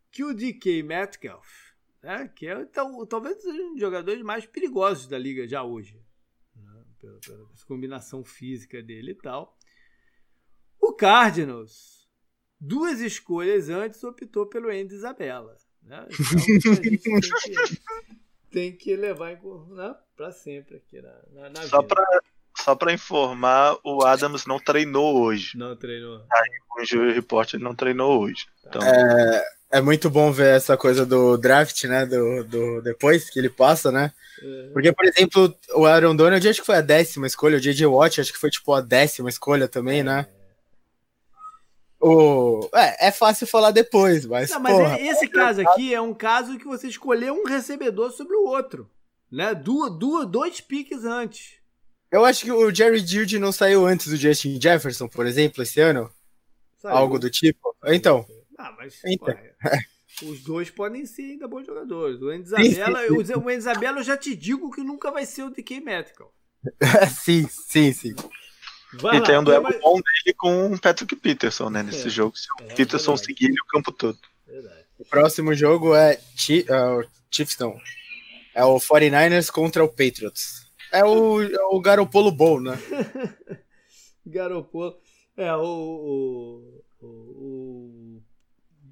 [0.09, 5.07] que o DK Metcalf, né, que é então, talvez seja um dos jogadores mais perigosos
[5.07, 6.01] da liga já hoje,
[6.55, 9.57] né, pela, pela combinação física dele e tal.
[10.79, 12.09] O Cardinals,
[12.59, 15.57] duas escolhas antes, optou pelo Andy Isabella.
[15.83, 16.07] Né?
[16.47, 17.81] Então, tem que,
[18.49, 22.03] tem que levar né, para sempre aqui na, na, na Só para
[22.69, 25.57] só para informar, o Adams não treinou hoje.
[25.57, 26.21] Não treinou.
[26.31, 28.45] Aí, o Injury Report ele não treinou hoje.
[28.67, 28.79] Então...
[28.83, 32.05] É, é muito bom ver essa coisa do draft, né?
[32.05, 34.13] Do, do depois que ele passa, né?
[34.41, 34.69] É.
[34.71, 37.87] Porque, por exemplo, o Aaron Donald acho que foi a décima escolha, o J.J.
[37.87, 40.27] Watt acho que foi tipo a décima escolha também, né?
[40.35, 40.39] É.
[41.99, 42.69] O...
[42.73, 44.51] É, é fácil falar depois, mas.
[44.51, 48.35] Não, mas porra, esse caso aqui é um caso que você escolheu um recebedor sobre
[48.35, 48.87] o outro.
[49.31, 49.53] Né?
[49.55, 51.58] Du, du, dois piques antes.
[52.11, 55.79] Eu acho que o Jerry Judy não saiu antes do Justin Jefferson, por exemplo, esse
[55.79, 56.11] ano.
[56.79, 56.95] Saiu.
[56.95, 57.75] Algo do tipo.
[57.85, 58.25] Então.
[58.57, 59.35] Ah, mas então.
[60.23, 62.19] os dois podem ser ainda bons jogadores.
[62.21, 65.81] O Isabella, eu, o Isabella eu já te digo que nunca vai ser o DK
[65.81, 66.31] Metcalf.
[67.23, 68.15] sim, sim, sim.
[68.93, 69.79] Vai e lá, tem um duelo mais...
[69.79, 71.83] bom dele com o Patrick Peterson, né?
[71.83, 72.35] Nesse é, jogo.
[72.35, 73.25] Se o é, Peterson verdade.
[73.25, 74.17] seguir ele o campo todo.
[74.47, 74.85] Verdade.
[74.97, 77.79] O próximo jogo é uh, Chiefs, não.
[78.53, 80.68] É o 49ers contra o Patriots.
[80.91, 82.77] É o, é o Garopolo Bowl, né?
[84.25, 84.97] Garopolo.
[85.37, 85.61] É, o.
[85.61, 88.21] o, o, o...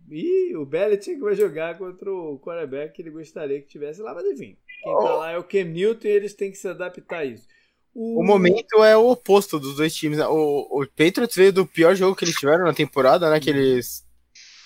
[0.10, 4.26] Ih, o Belichick vai jogar contra o quarterback que ele gostaria que tivesse lá, mas
[4.26, 4.56] enfim.
[4.82, 7.45] Quem tá lá é o Cam Newton e eles têm que se adaptar a isso.
[7.93, 8.22] O...
[8.22, 10.20] o momento é o oposto dos dois times.
[10.20, 10.28] Né?
[10.28, 13.39] O, o Patriots veio do pior jogo que eles tiveram na temporada, né?
[13.39, 14.06] Que eles.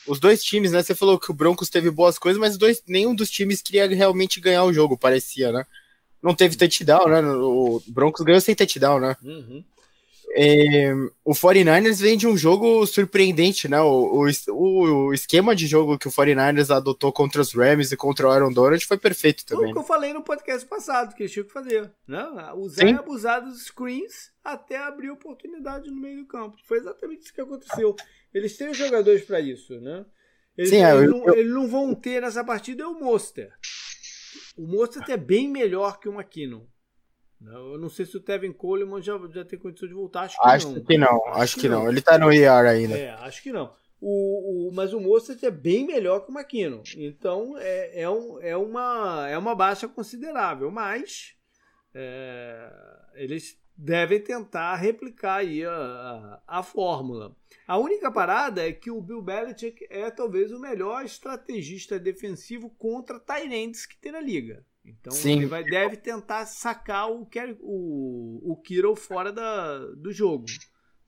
[0.07, 0.83] Os dois times, né?
[0.83, 4.39] Você falou que o Broncos teve boas coisas, mas dois, nenhum dos times queria realmente
[4.39, 5.65] ganhar o jogo, parecia, né?
[6.21, 7.21] Não teve touchdown, né?
[7.21, 9.17] O Broncos ganhou sem touchdown, né?
[9.23, 9.63] Uhum.
[10.33, 10.93] É,
[11.25, 13.81] o 49ers vem de um jogo surpreendente, né?
[13.81, 18.27] O, o, o, esquema de jogo que o 49ers adotou contra os Rams e contra
[18.27, 19.65] o Aaron Donald foi perfeito também.
[19.65, 21.91] Foi o que eu falei no podcast passado, que eles tinham que fazer.
[22.07, 22.25] Né?
[22.55, 26.55] Usar e abusar dos screens até abrir oportunidade no meio do campo.
[26.65, 27.95] Foi exatamente isso que aconteceu.
[28.33, 30.05] Eles têm os jogadores para isso, né?
[30.57, 31.35] Eles, Sim, é, eles, eu, não, eu...
[31.35, 33.51] eles, não, vão ter nessa partida é o Monster.
[34.57, 36.65] O Mostert é bem melhor que o McKinnon.
[37.43, 40.21] Eu não sei se o Tevin Coleman já, já tem condição de voltar.
[40.21, 40.83] Acho que acho não.
[40.83, 41.27] Que não.
[41.27, 41.83] Acho, acho que, que não.
[41.83, 41.91] não.
[41.91, 42.97] Ele tá no IR ainda.
[42.97, 43.73] É, acho que não.
[43.99, 46.83] O, o, mas o Mostert é bem melhor que o McKinnon.
[46.97, 50.69] Então é, é, um, é, uma, é uma baixa considerável.
[50.69, 51.33] Mas
[51.93, 52.71] é,
[53.15, 57.35] eles devem tentar replicar aí a, a, a, fórmula.
[57.67, 63.19] A única parada é que o Bill Belichick é talvez o melhor estrategista defensivo contra
[63.19, 64.63] Tyrants que tem na liga.
[64.85, 65.37] Então Sim.
[65.37, 67.27] ele vai, deve tentar sacar o,
[67.59, 70.45] o, o Kiro fora da, do jogo.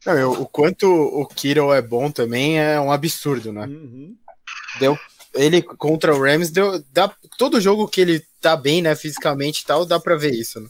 [0.03, 3.67] Não, eu, o quanto o Kiro é bom também é um absurdo, né?
[3.67, 4.17] Uhum.
[4.79, 4.97] Deu,
[5.35, 7.07] ele contra o Rams, deu, dá,
[7.37, 10.67] todo jogo que ele tá bem, né, fisicamente e tal, dá pra ver isso, né?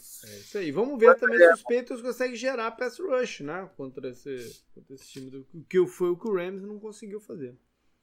[0.54, 0.70] Isso aí.
[0.70, 3.68] Vamos ver também se os Patriots conseguem gerar pass rush, né?
[3.76, 7.56] Contra esse, contra esse time do, que foi o que o Rams não conseguiu fazer.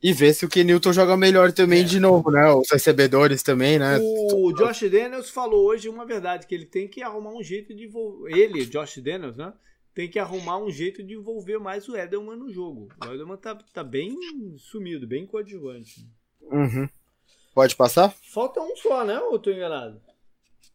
[0.04, 1.86] E ver se o Kenilton joga melhor também é.
[1.86, 2.52] de novo, né?
[2.52, 3.99] Os recebedores também, né?
[3.99, 7.86] O Josh Daniels falou hoje uma verdade, que ele tem que arrumar um jeito de
[7.86, 8.34] envolver.
[8.34, 9.54] Ele, Josh Daniels, né?
[9.93, 12.89] Tem que arrumar um jeito de envolver mais o Edelman no jogo.
[13.02, 14.18] O Edelman tá, tá bem
[14.58, 16.06] sumido, bem coadjuvante.
[16.41, 16.89] Uhum.
[17.54, 18.14] Pode passar?
[18.34, 19.20] Falta um só, né?
[19.20, 20.02] Ou tô enganado?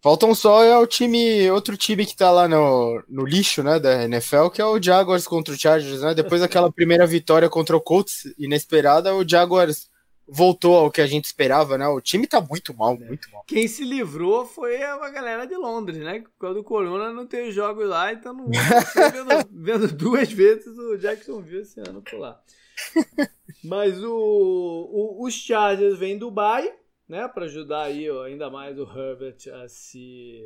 [0.03, 4.05] Faltam só é o time, outro time que tá lá no, no lixo, né, da
[4.05, 6.15] NFL, que é o Jaguars contra o Chargers, né?
[6.15, 9.89] Depois daquela primeira vitória contra o Colts inesperada, o Jaguars
[10.29, 11.87] voltou ao que a gente esperava, né?
[11.89, 13.05] O time tá muito mal, é.
[13.05, 13.45] muito mal.
[13.47, 16.25] Quem se livrou foi a galera de Londres, né?
[16.39, 21.63] Quando o Corona não tem jogos lá, então não vendo, vendo duas vezes o Jacksonville
[21.63, 22.41] esse ano por lá.
[23.65, 26.73] Mas o, o, os Chargers vêm do Dubai
[27.09, 30.43] né, para ajudar aí ó, ainda mais o Herbert a se,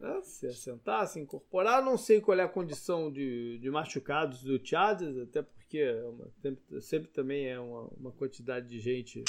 [0.00, 1.82] né, se assentar, se incorporar.
[1.82, 6.30] Não sei qual é a condição de, de machucados do Chargers, até porque é uma,
[6.40, 9.24] sempre, sempre, também é uma, uma quantidade de gente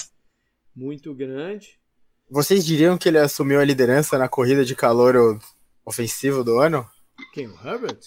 [0.76, 1.80] muito grande.
[2.30, 5.40] Vocês diriam que ele assumiu a liderança na corrida de calor
[5.86, 6.86] ofensivo do ano?
[7.34, 7.48] Quem?
[7.48, 8.00] O Herbert?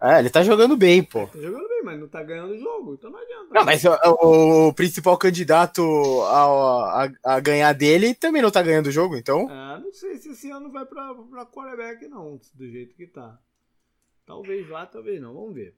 [0.00, 1.26] É, ele tá jogando bem, pô.
[1.26, 3.46] Tá jogando bem, mas não tá ganhando o jogo, então não adianta.
[3.50, 5.82] Não, mas o, o principal candidato
[6.24, 9.50] a, a, a, ganhar dele também não tá ganhando o jogo, então.
[9.50, 13.38] É, não sei se esse ano vai pra, pra quarterback, não, do jeito que tá.
[14.26, 15.74] Talvez vá, talvez não, vamos ver.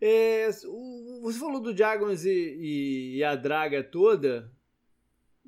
[0.00, 4.50] É, o, você falou do Jaguars e, e, e, a draga toda.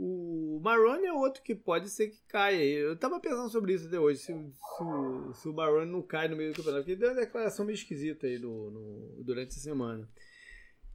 [0.05, 2.61] O Marrone é outro que pode ser que caia.
[2.61, 4.19] Eu tava pensando sobre isso até hoje.
[4.19, 6.83] Se, se, se o Marrone não cai no meio do campeonato.
[6.83, 10.09] Porque deu uma declaração meio esquisita aí no, no durante a semana.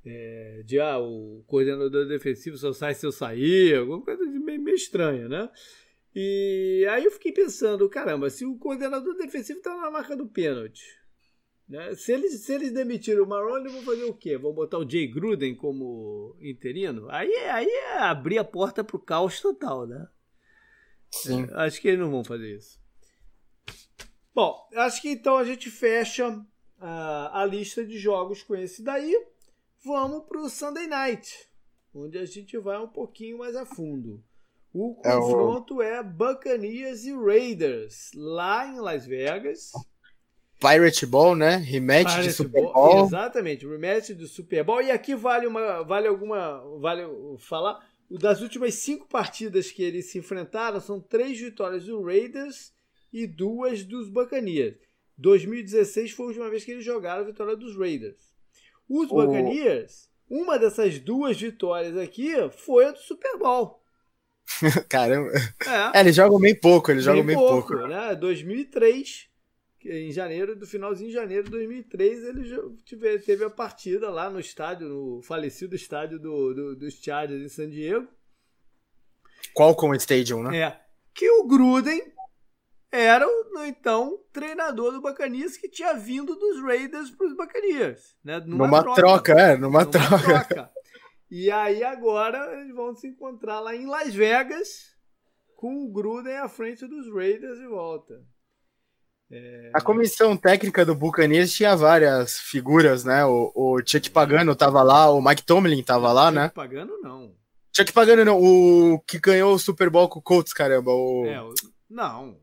[0.06, 3.78] É, de ah, o coordenador defensivo só sai se eu sair.
[3.78, 5.50] Alguma coisa meio, meio estranha, né?
[6.14, 10.97] E aí eu fiquei pensando, caramba, se o coordenador defensivo tá na marca do pênalti
[11.68, 11.94] né?
[11.96, 14.38] Se, eles, se eles demitirem o Marrone, vão fazer o quê?
[14.38, 17.10] Vão botar o Jay Gruden como interino?
[17.10, 20.08] Aí, aí é abrir a porta para o caos total, né?
[21.12, 21.48] Sim.
[21.52, 22.80] É, acho que eles não vão fazer isso.
[24.34, 26.46] Bom, acho que então a gente fecha
[26.80, 29.14] a, a lista de jogos com esse daí.
[29.84, 31.50] Vamos para o Sunday Night,
[31.94, 34.24] onde a gente vai um pouquinho mais a fundo.
[34.74, 36.00] O confronto é, o...
[36.00, 39.72] é Buccaneers e Raiders, lá em Las Vegas.
[40.60, 41.58] Pirate Ball, né?
[41.58, 42.74] Rematch Pirate de Super Bowl.
[42.74, 43.06] Bowl.
[43.06, 44.82] Exatamente, rematch do Super Bowl.
[44.82, 47.04] E aqui vale uma, vale alguma, vale
[47.40, 47.80] falar
[48.10, 52.72] das últimas cinco partidas que eles se enfrentaram são três vitórias do Raiders
[53.12, 54.76] e duas dos Buccaneers.
[55.18, 58.32] 2016 foi a última vez que eles jogaram a vitória dos Raiders.
[58.88, 63.82] Os Buccaneers, uma dessas duas vitórias aqui foi a do Super Bowl.
[64.88, 65.32] Caramba.
[65.34, 65.98] É.
[65.98, 67.74] é, eles jogam bem pouco, eles bem jogam bem pouco.
[67.74, 67.88] pouco.
[67.88, 68.16] Né?
[68.16, 69.27] 2003
[69.90, 74.40] em janeiro, do finalzinho de janeiro de 2003, ele tive, teve a partida lá no
[74.40, 78.08] estádio, no falecido estádio do, do, dos Chargers em San Diego.
[79.56, 80.58] Qualcomm Stadium, né?
[80.58, 80.82] É.
[81.14, 82.02] Que o Gruden
[82.92, 88.16] era o, então, treinador do Bacanias que tinha vindo dos Raiders para os Bacanias.
[88.24, 88.40] Né?
[88.40, 90.44] Numa, numa troca, troca, é, numa, numa troca.
[90.46, 90.72] troca.
[91.30, 94.96] E aí agora eles vão se encontrar lá em Las Vegas
[95.56, 98.24] com o Gruden à frente dos Raiders de volta.
[99.30, 99.72] É...
[99.74, 103.26] A comissão técnica do Buccaneers tinha várias figuras, né?
[103.26, 106.46] O, o Chuck Pagano tava lá, o Mike Tomlin tava lá, né?
[106.46, 107.36] Chuck Pagano não.
[107.76, 110.92] Chuck Pagano não, o que ganhou o Super Bowl com o Colts, caramba.
[110.92, 111.26] O...
[111.26, 111.54] É, o...
[111.90, 112.38] Não.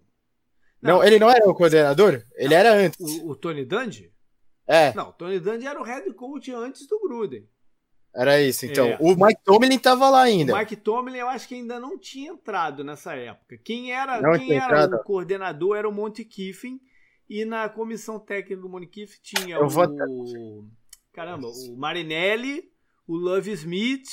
[0.83, 0.99] não.
[0.99, 1.05] não.
[1.05, 2.23] ele não era o coordenador?
[2.37, 2.57] Ele não.
[2.57, 2.99] era antes.
[3.01, 4.13] O, o Tony Dungy?
[4.67, 4.93] É.
[4.95, 7.49] Não, o Tony Dungy era o head coach antes do Gruden.
[8.15, 8.87] Era isso, então.
[8.87, 8.99] É.
[9.01, 10.55] O Mike Tomlin tava lá ainda.
[10.55, 13.59] O Mike Tomlin eu acho que ainda não tinha entrado nessa época.
[13.65, 14.97] Quem era, quem era entrado.
[14.97, 16.81] o coordenador era o Monte Kiffin
[17.29, 19.69] e na comissão técnica do Monte Kiffin tinha eu o...
[19.69, 19.87] Vou...
[21.13, 22.71] Caramba, o Marinelli,
[23.07, 24.09] o Love Smith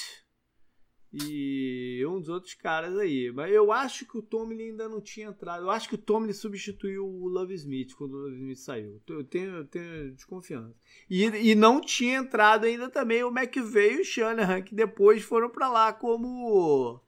[1.14, 3.32] e um dos outros caras aí.
[3.34, 5.64] Mas eu acho que o Tomlin ainda não tinha entrado.
[5.64, 9.02] Eu acho que o Tomlin substituiu o Love Smith quando o Love Smith saiu.
[9.08, 10.74] Eu tenho, eu tenho desconfiança.
[11.10, 15.50] E, e não tinha entrado ainda também o McVeigh e o Shanahan, que depois foram
[15.50, 17.02] para lá como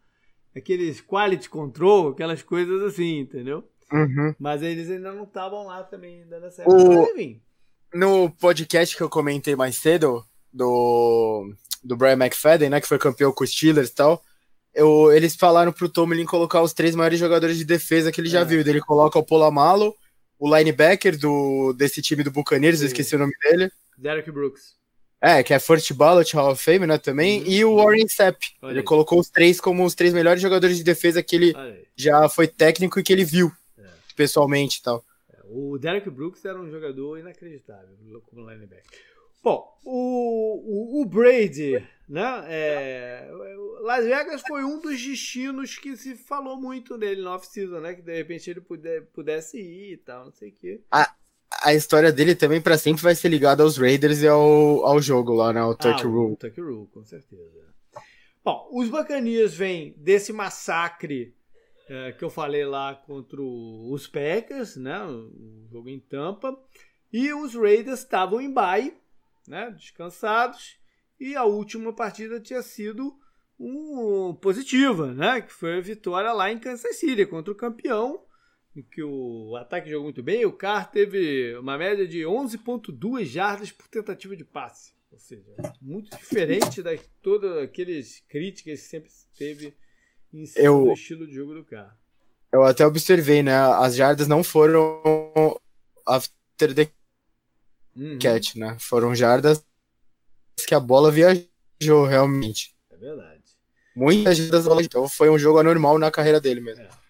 [0.56, 3.64] aqueles quality control, aquelas coisas assim, entendeu?
[3.91, 4.36] Uhum.
[4.38, 6.78] Mas eles ainda não estavam lá também ainda nessa época.
[6.78, 7.97] O...
[7.97, 13.31] No podcast que eu comentei mais cedo, do do Brian McFadden, né, que foi campeão
[13.31, 14.23] com os Steelers e tal,
[14.73, 18.41] eu, eles falaram pro Tomlin colocar os três maiores jogadores de defesa que ele já
[18.41, 18.45] é.
[18.45, 18.59] viu.
[18.61, 19.95] Ele coloca o Polamalo,
[20.39, 23.71] o linebacker do, desse time do Buccaneers, eu esqueci o nome dele.
[23.97, 24.73] Derek Brooks.
[25.21, 27.47] É, que é First Ballot Hall of Fame, né, também, uhum.
[27.47, 28.45] e o Warren Sapp.
[28.63, 28.84] Ele aí.
[28.84, 31.53] colocou os três como os três melhores jogadores de defesa que ele
[31.95, 33.84] já foi técnico e que ele viu é.
[34.17, 35.05] pessoalmente e tal.
[35.31, 37.95] É, o Derek Brooks era um jogador inacreditável
[38.29, 39.12] como linebacker.
[39.43, 42.45] Bom, o, o, o Brady, né?
[42.47, 43.29] É,
[43.81, 47.93] Las Vegas foi um dos destinos que se falou muito dele no off-season, né?
[47.93, 50.81] Que de repente ele puder, pudesse ir e tal, não sei o quê.
[50.89, 51.13] A,
[51.61, 55.33] a história dele também para sempre vai ser ligada aos Raiders e ao, ao jogo
[55.33, 55.61] lá, né?
[55.61, 56.33] O Tuck ah, Rule.
[56.33, 57.73] O Tuck Rule, com certeza.
[58.45, 61.35] Bom, os Bacanias vêm desse massacre
[61.89, 65.03] é, que eu falei lá contra os Packers, né?
[65.03, 66.57] O jogo em Tampa.
[67.11, 69.03] E os Raiders estavam em bye
[69.47, 70.77] né, descansados,
[71.19, 73.17] e a última partida tinha sido
[73.59, 78.23] um positiva, né, que foi a vitória lá em Kansas City contra o campeão,
[78.75, 83.71] em que o ataque jogou muito bem, o Carr teve uma média de 11.2 jardas
[83.71, 85.43] por tentativa de passe, ou seja,
[85.79, 86.91] muito diferente da
[87.21, 89.73] todas aqueles críticas que sempre teve
[90.33, 91.95] em cima eu, do estilo de jogo do Carr.
[92.51, 95.01] Eu até observei, né, as jardas não foram
[96.05, 96.91] after the
[97.95, 98.19] uhum.
[98.19, 98.77] catch, né?
[98.79, 99.63] Foram jardas
[100.67, 102.75] que a bola viajou realmente.
[102.91, 103.43] É verdade.
[103.95, 106.83] Muitas jardas bola, então foi um jogo anormal na carreira dele mesmo.
[106.83, 107.03] É.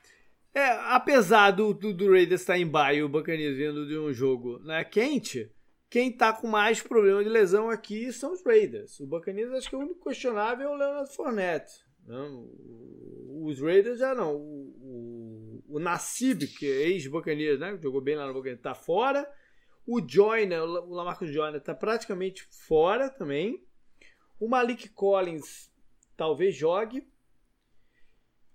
[0.56, 4.60] É, apesar do, do, do Raiders estar em baio, o Buccaneers vindo de um jogo
[4.60, 5.52] né, quente,
[5.90, 9.00] Quem está com mais problema de lesão aqui são os Raiders.
[9.00, 11.84] O Buccaneers acho que o único questionável é o Leonard Fournette.
[12.06, 12.48] Não,
[13.44, 14.36] os Raiders já não.
[14.36, 17.80] O, o, o Nassib, que é ex-Buccaneers, né?
[17.82, 19.28] Jogou bem lá no Buccaneers, está fora.
[19.86, 23.66] O Joyner, o Lamarcus Joyner, está praticamente fora também.
[24.40, 25.72] O Malik Collins
[26.16, 27.08] talvez jogue.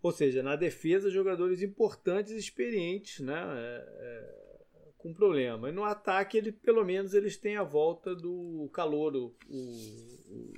[0.01, 3.35] Ou seja, na defesa, jogadores importantes e experientes, né?
[3.35, 4.49] É, é,
[4.97, 5.69] com problema.
[5.69, 10.53] E no ataque, ele, pelo menos, eles têm a volta do calor, o, o,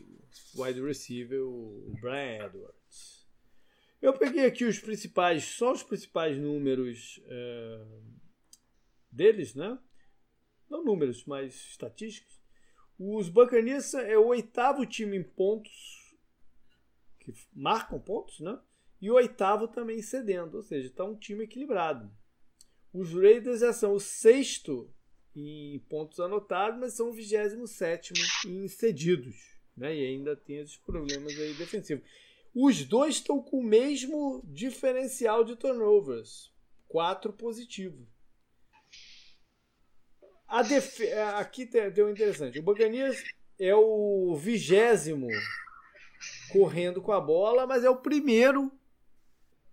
[0.55, 3.27] o wide receiver, o Brian Edwards.
[4.01, 7.85] Eu peguei aqui os principais, só os principais números é,
[9.11, 9.79] deles, né?
[10.71, 12.41] Não números, mas estatísticas.
[12.99, 16.17] Os Buccaneers é o oitavo time em pontos,
[17.19, 18.59] que marcam pontos, né?
[19.01, 22.11] E o oitavo também cedendo, ou seja, está um time equilibrado.
[22.93, 24.93] Os Raiders já são o sexto
[25.35, 29.57] em pontos anotados, mas são o vigésimo sétimo em cedidos.
[29.77, 29.97] Né?
[29.97, 32.05] E ainda tem esses problemas aí defensivos.
[32.55, 36.53] Os dois estão com o mesmo diferencial de turnovers.
[36.89, 38.07] Quatro positivo.
[40.63, 41.01] Def...
[41.01, 41.69] É, aqui
[42.05, 42.59] um interessante.
[42.59, 43.23] O Buccaneers
[43.59, 45.29] é o vigésimo
[46.51, 48.73] correndo com a bola, mas é o primeiro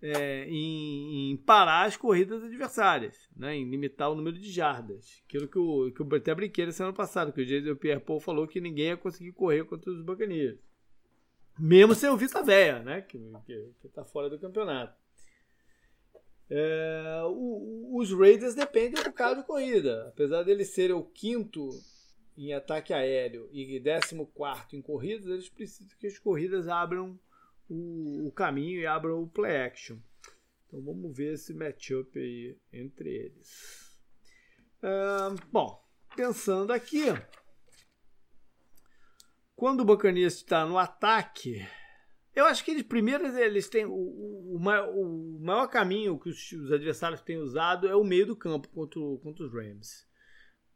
[0.00, 5.22] é, em, em, parar as corridas adversárias, né, em limitar o número de jardas.
[5.26, 8.20] Aquilo que, o, que eu até brinquei na semana passada, que o Jason Pierre Paul
[8.20, 10.58] falou que ninguém ia conseguir correr contra os Buccaneers.
[11.58, 13.18] Mesmo sem o Vita Véia, né, que
[13.84, 14.96] está fora do campeonato.
[16.50, 20.08] É, o, os Raiders dependem do carro de corrida.
[20.08, 21.68] Apesar deles serem o quinto
[22.36, 27.18] em ataque aéreo e décimo quarto em corridas, eles precisam que as corridas abram
[27.68, 29.98] o, o caminho e abram o play action.
[30.66, 33.88] Então vamos ver esse matchup aí entre eles.
[34.82, 34.88] É,
[35.50, 35.82] bom,
[36.14, 37.06] pensando aqui,
[39.56, 41.66] quando o Buccaneers está no ataque,
[42.38, 46.72] eu acho que eles primeiro eles têm o, o, o, maior, caminho que os, os,
[46.72, 50.06] adversários têm usado é o meio do campo contra, contra os Rams.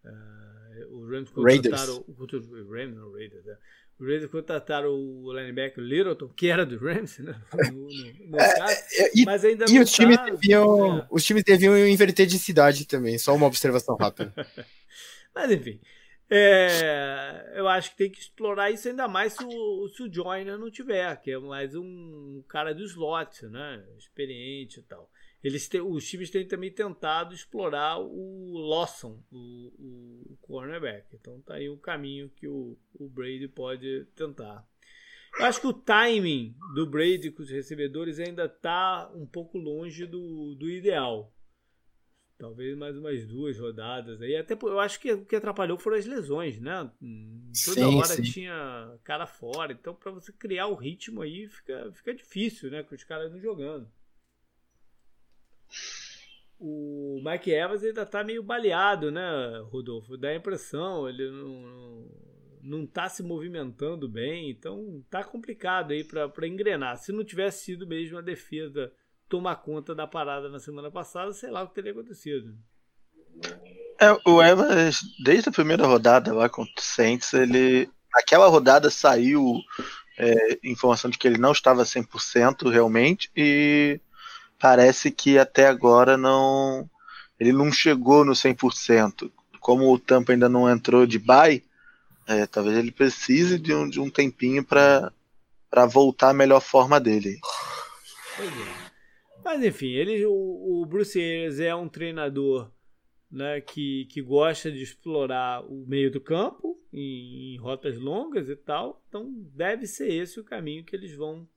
[0.04, 3.46] Uh, os Rams contrataram contra os Rams, não Raiders.
[3.46, 3.56] É.
[4.00, 7.40] Os Raiders contrataram o linebacker Littleton, que era do Rams, né?
[7.72, 11.06] No, no, no é, caso, é, e, mas ainda e os, tá, times deviam, é.
[11.10, 14.32] os times deviam inverter de cidade também, só uma observação rápida.
[15.32, 15.80] mas enfim.
[16.34, 20.56] É, eu acho que tem que explorar isso ainda mais se o, se o Joyner
[20.56, 23.84] não tiver, que é mais um cara do slot, né?
[23.98, 25.10] Experiente e tal.
[25.44, 31.06] Eles têm, os times têm também tentado explorar o Lawson, o, o, cornerback.
[31.12, 34.66] Então tá aí um caminho que o, o Brady pode tentar.
[35.38, 40.06] Eu acho que o timing do Brady com os recebedores ainda está um pouco longe
[40.06, 41.30] do, do ideal.
[42.42, 44.34] Talvez mais umas duas rodadas aí.
[44.34, 46.90] Até eu acho que o que atrapalhou foram as lesões, né?
[47.64, 48.22] Toda sim, hora sim.
[48.22, 49.72] tinha cara fora.
[49.72, 52.82] Então, para você criar o ritmo aí, fica, fica difícil, né?
[52.82, 53.88] Com os caras não jogando.
[56.58, 60.16] O Mike Evans ainda tá meio baleado, né, Rodolfo?
[60.16, 62.10] Dá a impressão, ele não, não,
[62.60, 64.50] não tá se movimentando bem.
[64.50, 66.96] Então, tá complicado aí para engrenar.
[66.96, 68.92] Se não tivesse sido mesmo a defesa
[69.32, 72.54] tomar conta da parada na semana passada, sei lá o que teria acontecido.
[73.98, 77.88] É, o Evans, desde a primeira rodada lá contra o Saints, ele.
[78.14, 79.58] Aquela rodada saiu
[80.18, 83.98] é, informação de que ele não estava 100% realmente e
[84.58, 86.86] parece que até agora não.
[87.40, 89.32] Ele não chegou no 100%.
[89.60, 91.64] Como o Tampa ainda não entrou de bye,
[92.26, 95.10] é, talvez ele precise de um, de um tempinho para
[95.86, 97.40] voltar à melhor forma dele.
[98.38, 98.81] É.
[99.44, 100.32] Mas enfim, ele, o,
[100.82, 102.72] o Bruce Arians é um treinador
[103.30, 108.54] né, que, que gosta de explorar o meio do campo em, em, rotas longas e
[108.54, 109.02] tal.
[109.08, 111.48] Então deve ser esse o caminho que eles vão,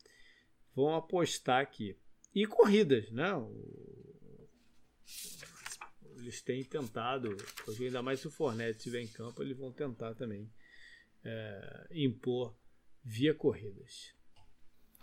[0.73, 1.97] vão apostar aqui.
[2.33, 3.31] E corridas, né?
[6.17, 7.35] Eles têm tentado,
[7.79, 10.49] ainda mais se o Fornette estiver em campo, eles vão tentar também
[11.23, 12.57] é, impor
[13.03, 14.14] via corridas.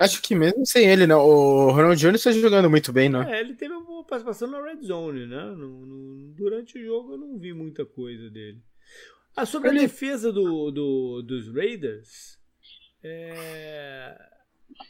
[0.02, 1.14] Acho que mesmo sem ele, né?
[1.14, 3.38] O Ronald Jones está jogando muito bem, né?
[3.38, 5.44] É, ele teve uma participação na Red Zone, né?
[5.56, 8.60] No, no, durante o jogo eu não vi muita coisa dele.
[9.36, 9.78] Ah, sobre ele...
[9.78, 12.36] a defesa do, do, dos Raiders,
[13.02, 14.14] é...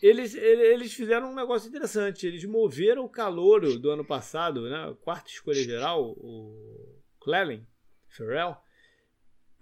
[0.03, 2.27] eles, eles fizeram um negócio interessante.
[2.27, 4.97] Eles moveram o calouro do ano passado, né?
[5.03, 7.67] Quarta escolha geral, o Clelin
[8.09, 8.57] Ferrell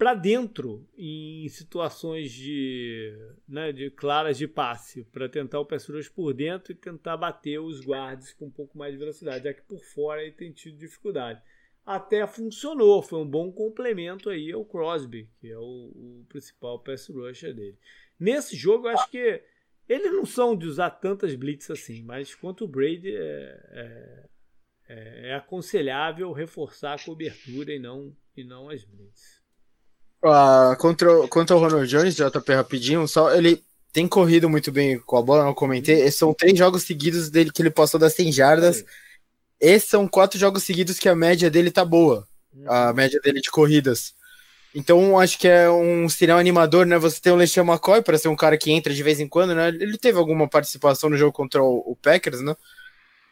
[0.00, 3.14] para dentro em situações de,
[3.46, 7.82] né, de claras de passe, para tentar o Pessuras por dentro e tentar bater os
[7.82, 11.42] guardas com um pouco mais de velocidade, já que por fora ele tem tido dificuldade.
[11.84, 13.02] até funcionou.
[13.02, 17.76] Foi um bom complemento aí ao Crosby, que é o, o principal pass rusher dele.
[18.18, 19.42] Nesse jogo, eu acho que
[19.86, 24.28] eles não são de usar tantas blitz assim, mas quanto o Brady é, é,
[24.88, 29.39] é, é aconselhável reforçar a cobertura e não, e não as blitz.
[30.22, 35.16] Uh, contra, contra o Ronald Jones, JP rapidinho, só ele tem corrido muito bem com
[35.16, 36.00] a bola, não comentei.
[36.02, 38.84] Esses são três jogos seguidos dele que ele passou das 100 jardas.
[39.58, 42.26] Esses são quatro jogos seguidos que a média dele tá boa.
[42.66, 42.94] A uhum.
[42.94, 44.14] média dele de corridas.
[44.74, 46.96] Então, acho que é um sinal animador, né?
[46.98, 49.54] Você tem o LeSean McCoy para ser um cara que entra de vez em quando,
[49.54, 49.68] né?
[49.68, 52.54] Ele teve alguma participação no jogo contra o, o Packers, né?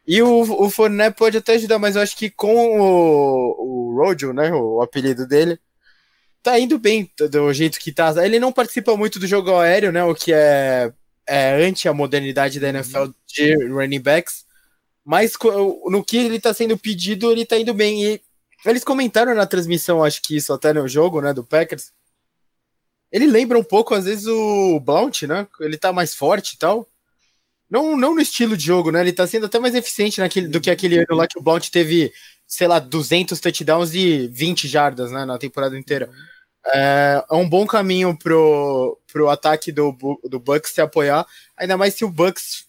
[0.06, 4.32] E o, o Fournette pode até ajudar, mas eu acho que com o, o Rojo,
[4.32, 4.50] né?
[4.52, 5.60] O, o apelido dele,
[6.42, 8.14] tá indo bem do jeito que tá.
[8.24, 10.04] Ele não participa muito do jogo aéreo, né?
[10.04, 10.92] O que é,
[11.26, 14.46] é anti a modernidade da NFL de running backs.
[15.04, 15.32] Mas
[15.86, 18.04] no que ele tá sendo pedido, ele tá indo bem.
[18.04, 18.20] E
[18.66, 21.32] eles comentaram na transmissão, acho que isso até no jogo, né?
[21.32, 21.92] Do Packers.
[23.10, 25.46] Ele lembra um pouco, às vezes, o Blount, né?
[25.60, 26.86] Ele tá mais forte e tal.
[27.70, 29.00] Não, não no estilo de jogo, né?
[29.00, 31.68] Ele tá sendo até mais eficiente naquele, do que aquele ano lá que o Blount
[31.70, 32.12] teve,
[32.48, 35.26] sei lá, 200 touchdowns e 20 jardas, né?
[35.26, 36.10] Na temporada inteira.
[36.66, 41.26] É, é um bom caminho pro, pro ataque do, do Bucks se apoiar,
[41.56, 42.66] ainda mais se o Bucks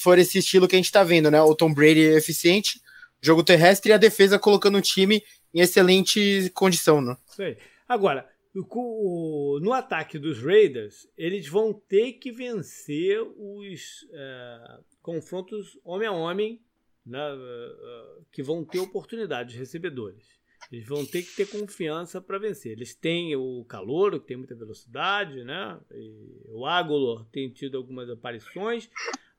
[0.00, 1.40] for esse estilo que a gente tá vendo, né?
[1.40, 2.80] O Tom Brady é eficiente,
[3.20, 5.22] jogo terrestre e a defesa colocando o time
[5.52, 7.16] em excelente condição, né?
[7.26, 7.58] Sei.
[7.88, 16.12] Agora, no ataque dos Raiders, eles vão ter que vencer os é, confrontos homem a
[16.12, 16.60] homem,
[17.04, 20.40] né, é, que vão ter oportunidade de recebedores.
[20.70, 22.72] Eles vão ter que ter confiança para vencer.
[22.72, 25.78] Eles têm o calor, que tem muita velocidade, né?
[25.92, 28.88] E o Agolor tem tido algumas aparições.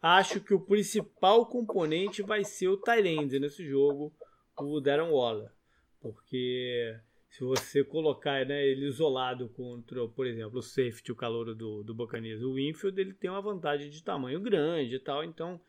[0.01, 4.13] Acho que o principal componente vai ser o Tyrande nesse jogo,
[4.59, 5.49] o Darren Waller.
[6.01, 6.99] Porque
[7.29, 11.95] se você colocar né, ele isolado contra, por exemplo, o safety, o calor do, do
[11.95, 15.23] Buccaneers, o Winfield, ele tem uma vantagem de tamanho grande e tal.
[15.23, 15.59] Então,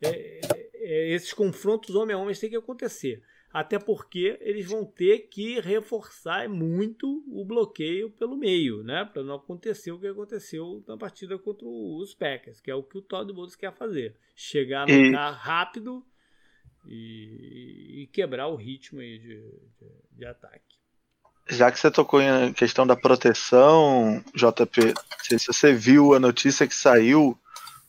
[0.00, 3.22] é, é esses confrontos homem a homem têm que acontecer
[3.52, 9.04] até porque eles vão ter que reforçar muito o bloqueio pelo meio, né?
[9.04, 12.96] Para não acontecer o que aconteceu na partida contra os Packers, que é o que
[12.96, 15.12] o Todd Bowles quer fazer: chegar no e...
[15.12, 16.06] carro rápido
[16.86, 20.80] e, e, quebrar o ritmo aí de, de, de ataque.
[21.48, 26.74] Já que você tocou em questão da proteção, JP, se você viu a notícia que
[26.74, 27.38] saiu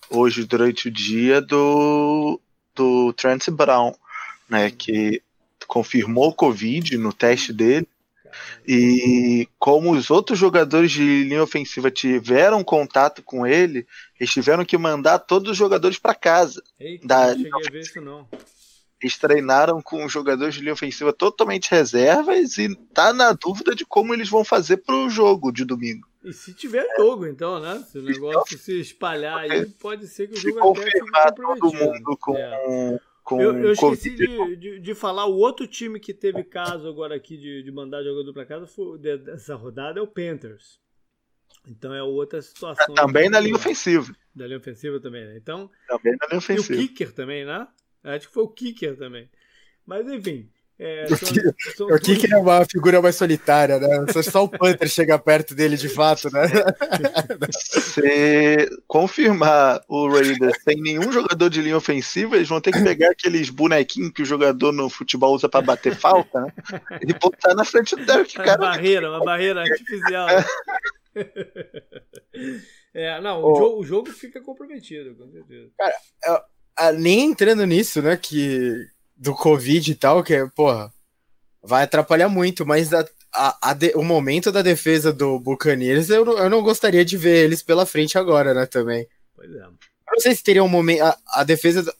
[0.09, 2.41] hoje durante o dia do,
[2.75, 3.93] do Trent Brown,
[4.49, 5.21] né, que
[5.67, 7.87] confirmou o Covid no teste dele.
[8.67, 13.85] E como os outros jogadores de linha ofensiva tiveram contato com ele,
[14.19, 16.63] eles tiveram que mandar todos os jogadores para casa.
[16.79, 18.27] Eita, da, não cheguei a ver isso não.
[19.01, 24.13] Eles treinaram com jogadores de linha ofensiva totalmente reservas e tá na dúvida de como
[24.13, 26.07] eles vão fazer pro jogo de domingo.
[26.23, 27.79] E se tiver jogo, então, né?
[27.79, 32.17] Se o negócio se espalhar aí, pode ser que o jogo até fique todo mundo
[32.17, 36.43] com é com eu, eu esqueci de, de, de, falar, o outro time que teve
[36.43, 40.79] caso agora aqui de, de mandar jogador para casa foi, dessa rodada é o Panthers.
[41.65, 42.93] Então é outra situação.
[42.93, 44.13] É, também na linha ofensiva.
[44.35, 45.37] Da linha ofensiva também, né?
[45.37, 46.81] Então, também na linha ofensiva.
[46.81, 47.67] E o kicker também, né?
[48.03, 49.29] Acho que foi o kicker também.
[49.85, 50.49] Mas enfim,
[50.79, 51.05] é,
[51.75, 54.05] são, o Kicker é uma figura mais solitária, né?
[54.23, 56.41] Só o Panther chega perto dele de fato, né?
[57.51, 63.11] Se confirmar o Raiders sem nenhum jogador de linha ofensiva, eles vão ter que pegar
[63.11, 66.53] aqueles bonequinhos que o jogador no futebol usa para bater falta, né?
[67.01, 68.47] E botar na frente do Derek Carr.
[68.47, 70.27] Uma barreira, uma barreira artificial.
[70.27, 70.45] Né?
[72.95, 75.71] É, não, o, jogo, o, jogo, fica comprometido, com certeza.
[75.75, 78.85] Cara, nem entrando nisso, né, que
[79.23, 80.93] do Covid e tal, que, porra,
[81.63, 86.25] vai atrapalhar muito, mas a, a, a de, o momento da defesa do Buccaneers, eu,
[86.37, 89.07] eu não gostaria de ver eles pela frente agora, né, também.
[89.33, 89.59] Pois é.
[89.63, 89.71] Eu
[90.11, 91.03] não sei se teria um momento.
[91.03, 91.91] A, a defesa.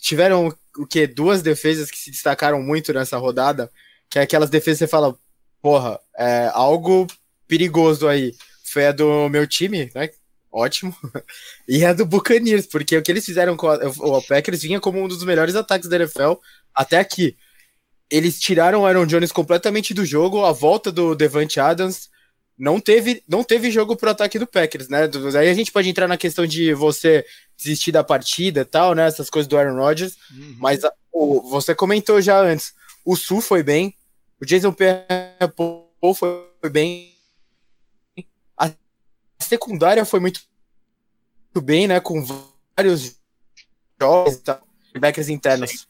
[0.00, 1.06] Tiveram o que?
[1.06, 3.70] Duas defesas que se destacaram muito nessa rodada,
[4.08, 5.16] que é aquelas defesas que você fala,
[5.60, 7.06] porra, é algo
[7.46, 8.34] perigoso aí.
[8.64, 10.10] Foi a do meu time, né?
[10.52, 10.94] ótimo.
[11.66, 15.02] e a do Buccaneers, porque o que eles fizeram com a, o Packers vinha como
[15.02, 16.34] um dos melhores ataques da NFL
[16.74, 17.36] até aqui.
[18.10, 22.10] Eles tiraram o Aaron Jones completamente do jogo, a volta do Devante Adams
[22.58, 25.08] não teve, não teve jogo pro ataque do Packers, né?
[25.38, 27.24] Aí a gente pode entrar na questão de você
[27.56, 29.06] desistir da partida e tal, né?
[29.06, 30.16] Essas coisas do Aaron Rodgers.
[30.30, 30.56] Uhum.
[30.58, 33.96] Mas a, o, você comentou já antes, o Sul foi bem,
[34.40, 37.12] o Jason Pierre-Paul foi bem,
[39.42, 40.40] secundária foi muito,
[41.44, 42.00] muito bem, né?
[42.00, 42.24] Com
[42.76, 43.16] vários
[44.00, 44.42] jogos,
[44.98, 45.86] backers internos.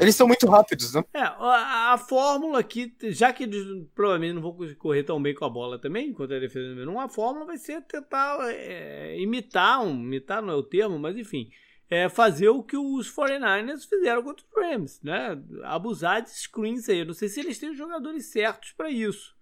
[0.00, 1.04] Eles são muito rápidos, né?
[1.12, 5.44] É, a, a, fórmula aqui, já que eles provavelmente não vão correr tão bem com
[5.44, 9.82] a bola também, enquanto a defesa número um, a fórmula vai ser tentar é, imitar,
[9.82, 11.50] um, imitar não é o termo, mas enfim,
[11.90, 15.38] é fazer o que os 49ers fizeram contra os Rams, né?
[15.64, 17.00] Abusar de screens aí.
[17.00, 19.34] Eu não sei se eles têm os jogadores certos para isso,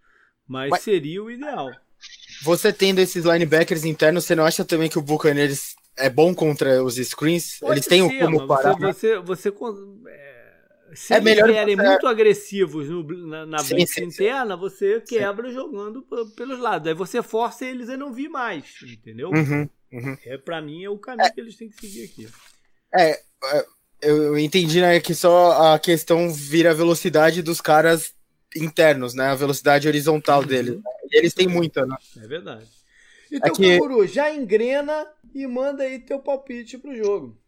[0.48, 1.70] mas, mas, seria o ideal.
[2.42, 6.82] Você tendo esses linebackers internos, você não acha também que o Buccaneers é bom contra
[6.82, 7.58] os screens?
[7.60, 8.76] Pode eles têm ser, como parar?
[8.78, 10.29] Você, você, você é,
[10.94, 11.82] se é eles vierem você...
[11.82, 14.60] muito agressivos no, na, na sim, sim, interna, sim.
[14.60, 16.04] você quebra jogando
[16.36, 16.88] pelos lados.
[16.88, 19.30] Aí você força eles a não vir mais, entendeu?
[19.30, 19.68] Uhum.
[19.92, 20.16] Uhum.
[20.24, 22.28] É, pra mim é o caminho é, que eles têm que seguir aqui.
[22.94, 23.66] É, é
[24.02, 28.14] eu entendi né, que só a questão vira a velocidade dos caras
[28.56, 29.26] internos, né?
[29.26, 30.46] A velocidade horizontal uhum.
[30.46, 30.80] deles.
[31.10, 31.96] E eles têm muita, né?
[32.16, 32.66] É verdade.
[33.30, 33.78] Então, é.
[33.78, 37.38] Canguru, já engrena e manda aí teu palpite pro jogo.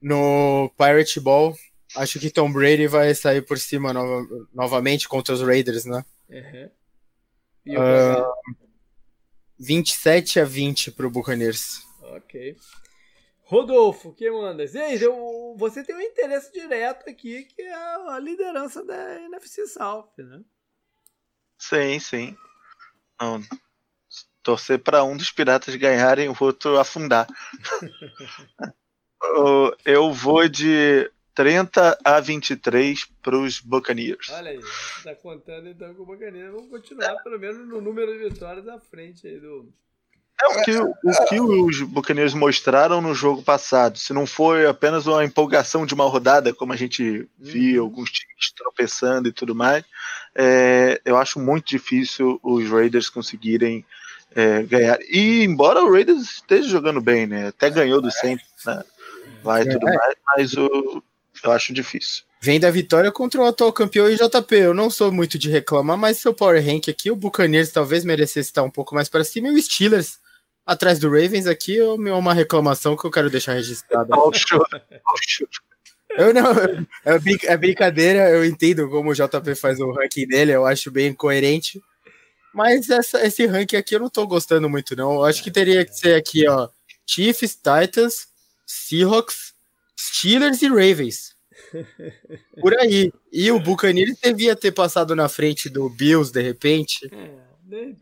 [0.00, 1.56] No Pirate Ball,
[1.96, 4.48] acho que Tom Brady vai sair por cima no...
[4.52, 6.04] novamente contra os Raiders, né?
[6.28, 6.70] Uhum.
[7.66, 8.56] E uh,
[9.58, 11.82] 27 a 20 pro Buccaneers.
[12.02, 12.56] Ok.
[13.42, 14.64] Rodolfo, que manda?
[15.00, 20.42] Eu, você tem um interesse direto aqui, que é a liderança da NFC South, né?
[21.58, 22.36] Sim, sim.
[23.20, 23.42] Não,
[24.42, 27.26] torcer para um dos piratas ganharem e o outro afundar.
[29.84, 34.28] eu vou de 30 a 23 para os Buccaneers.
[34.30, 36.50] Olha aí, está contando então com o Buccaneers.
[36.50, 39.72] Vamos continuar pelo menos no número de vitórias à frente aí do.
[40.42, 43.98] É o que, o que os Buccaneers mostraram no jogo passado.
[43.98, 47.88] Se não foi apenas uma empolgação de uma rodada, como a gente viu, uhum.
[47.88, 49.84] alguns times tropeçando e tudo mais,
[50.34, 53.84] é, eu acho muito difícil os Raiders conseguirem
[54.34, 54.98] é, ganhar.
[55.02, 57.46] E embora o Raiders esteja jogando bem, né?
[57.46, 58.82] Até ganhou do Saints, né?
[59.40, 59.66] Vai é.
[59.66, 61.02] tudo mais, mas o,
[61.44, 62.24] eu acho difícil.
[62.40, 64.54] Vem da vitória contra o atual campeão JP.
[64.54, 68.50] Eu não sou muito de reclamar, mas seu Power Rank aqui, o Buccaneers talvez merecesse
[68.50, 69.48] estar um pouco mais para cima.
[69.48, 70.18] E o Steelers
[70.64, 74.14] atrás do Ravens aqui é uma reclamação que eu quero deixar registrada.
[76.10, 80.66] Eu não, é, é brincadeira, eu entendo como o JP faz o ranking dele, eu
[80.66, 81.82] acho bem coerente.
[82.54, 85.14] Mas essa, esse ranking aqui eu não tô gostando muito, não.
[85.14, 86.68] Eu acho que teria que ser aqui, ó.
[87.06, 88.28] Chiefs, Titans,
[88.66, 89.54] Seahawks,
[89.98, 91.36] Steelers e Ravens.
[92.60, 93.12] Por aí.
[93.32, 97.08] E o Buccaneers devia ter passado na frente do Bills, de repente.
[97.12, 97.48] É,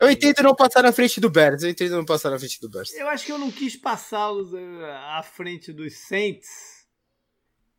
[0.00, 1.62] eu entendo não passar na frente do Bears.
[1.62, 2.92] Eu entendo não passar na frente do Bears.
[2.94, 6.86] Eu acho que eu não quis passá-los eh, à frente dos Saints.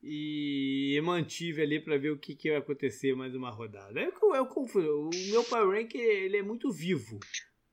[0.03, 3.99] E mantive ali para ver o que, que vai acontecer mais uma rodada.
[3.99, 7.20] Eu, eu, eu o meu Power Rank ele é muito vivo.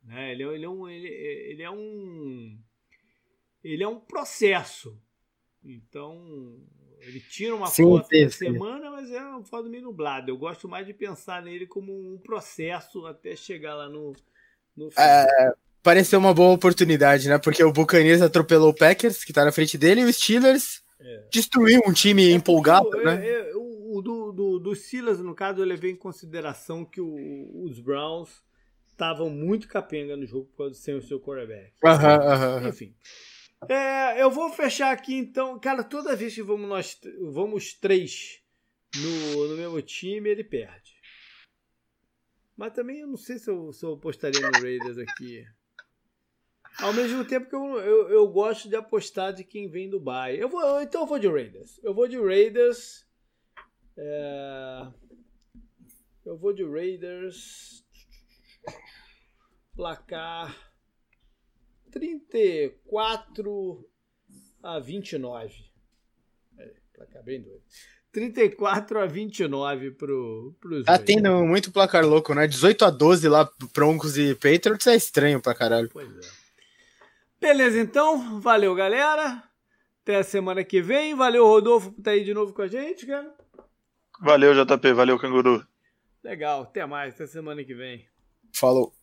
[0.03, 0.32] Né?
[0.32, 2.59] Ele, ele, é um, ele, ele é um.
[3.62, 4.99] Ele é um processo.
[5.64, 6.56] Então,
[7.00, 10.30] ele tira uma sim, foto sim, semana, mas é uma foto meio nublada.
[10.30, 14.12] Eu gosto mais de pensar nele como um processo até chegar lá no,
[14.76, 17.38] no é, pareceu uma boa oportunidade, né?
[17.38, 21.24] Porque o Buccaneers atropelou o Packers, que tá na frente dele, e o Steelers é.
[21.30, 23.26] destruiu um time é, empolgado, né?
[23.26, 27.64] É, é, o do, do, do Steelers, no caso, eu levei em consideração que o,
[27.64, 28.42] os Browns
[28.88, 31.72] estavam muito capenga no jogo por causa de ser o seu quarterback.
[31.82, 32.68] Uh -huh, uh -huh.
[32.68, 32.94] Enfim.
[33.68, 35.58] É, eu vou fechar aqui então.
[35.58, 37.00] Cara, toda vez que vamos nós
[37.32, 38.42] vamos três
[38.96, 40.94] no, no mesmo time, ele perde.
[42.56, 45.44] Mas também eu não sei se eu, se eu apostaria no Raiders aqui.
[46.80, 50.40] Ao mesmo tempo que eu, eu, eu gosto de apostar de quem vem do Bay.
[50.40, 51.80] Eu vou, então eu vou de Raiders.
[51.82, 53.06] Eu vou de Raiders.
[53.96, 54.88] É,
[56.24, 57.84] eu vou de Raiders.
[59.74, 60.73] Placar
[61.95, 63.88] 34
[64.62, 65.55] a 29.
[66.59, 67.62] É, placar bem doido.
[68.10, 70.85] 34 a 29 pro, pros.
[70.85, 72.47] Tá tendo muito placar louco, né?
[72.47, 75.89] 18 a 12 lá pro Broncos e Patriots é estranho pra caralho.
[75.93, 76.20] Pois é.
[77.40, 78.40] Beleza, então.
[78.40, 79.43] Valeu, galera.
[80.02, 81.14] Até a semana que vem.
[81.14, 83.35] Valeu, Rodolfo, por estar aí de novo com a gente, cara.
[84.20, 84.93] Valeu, JP.
[84.93, 85.66] Valeu, Canguru.
[86.23, 86.62] Legal.
[86.62, 87.14] Até mais.
[87.14, 88.06] Até semana que vem.
[88.52, 88.94] Falou.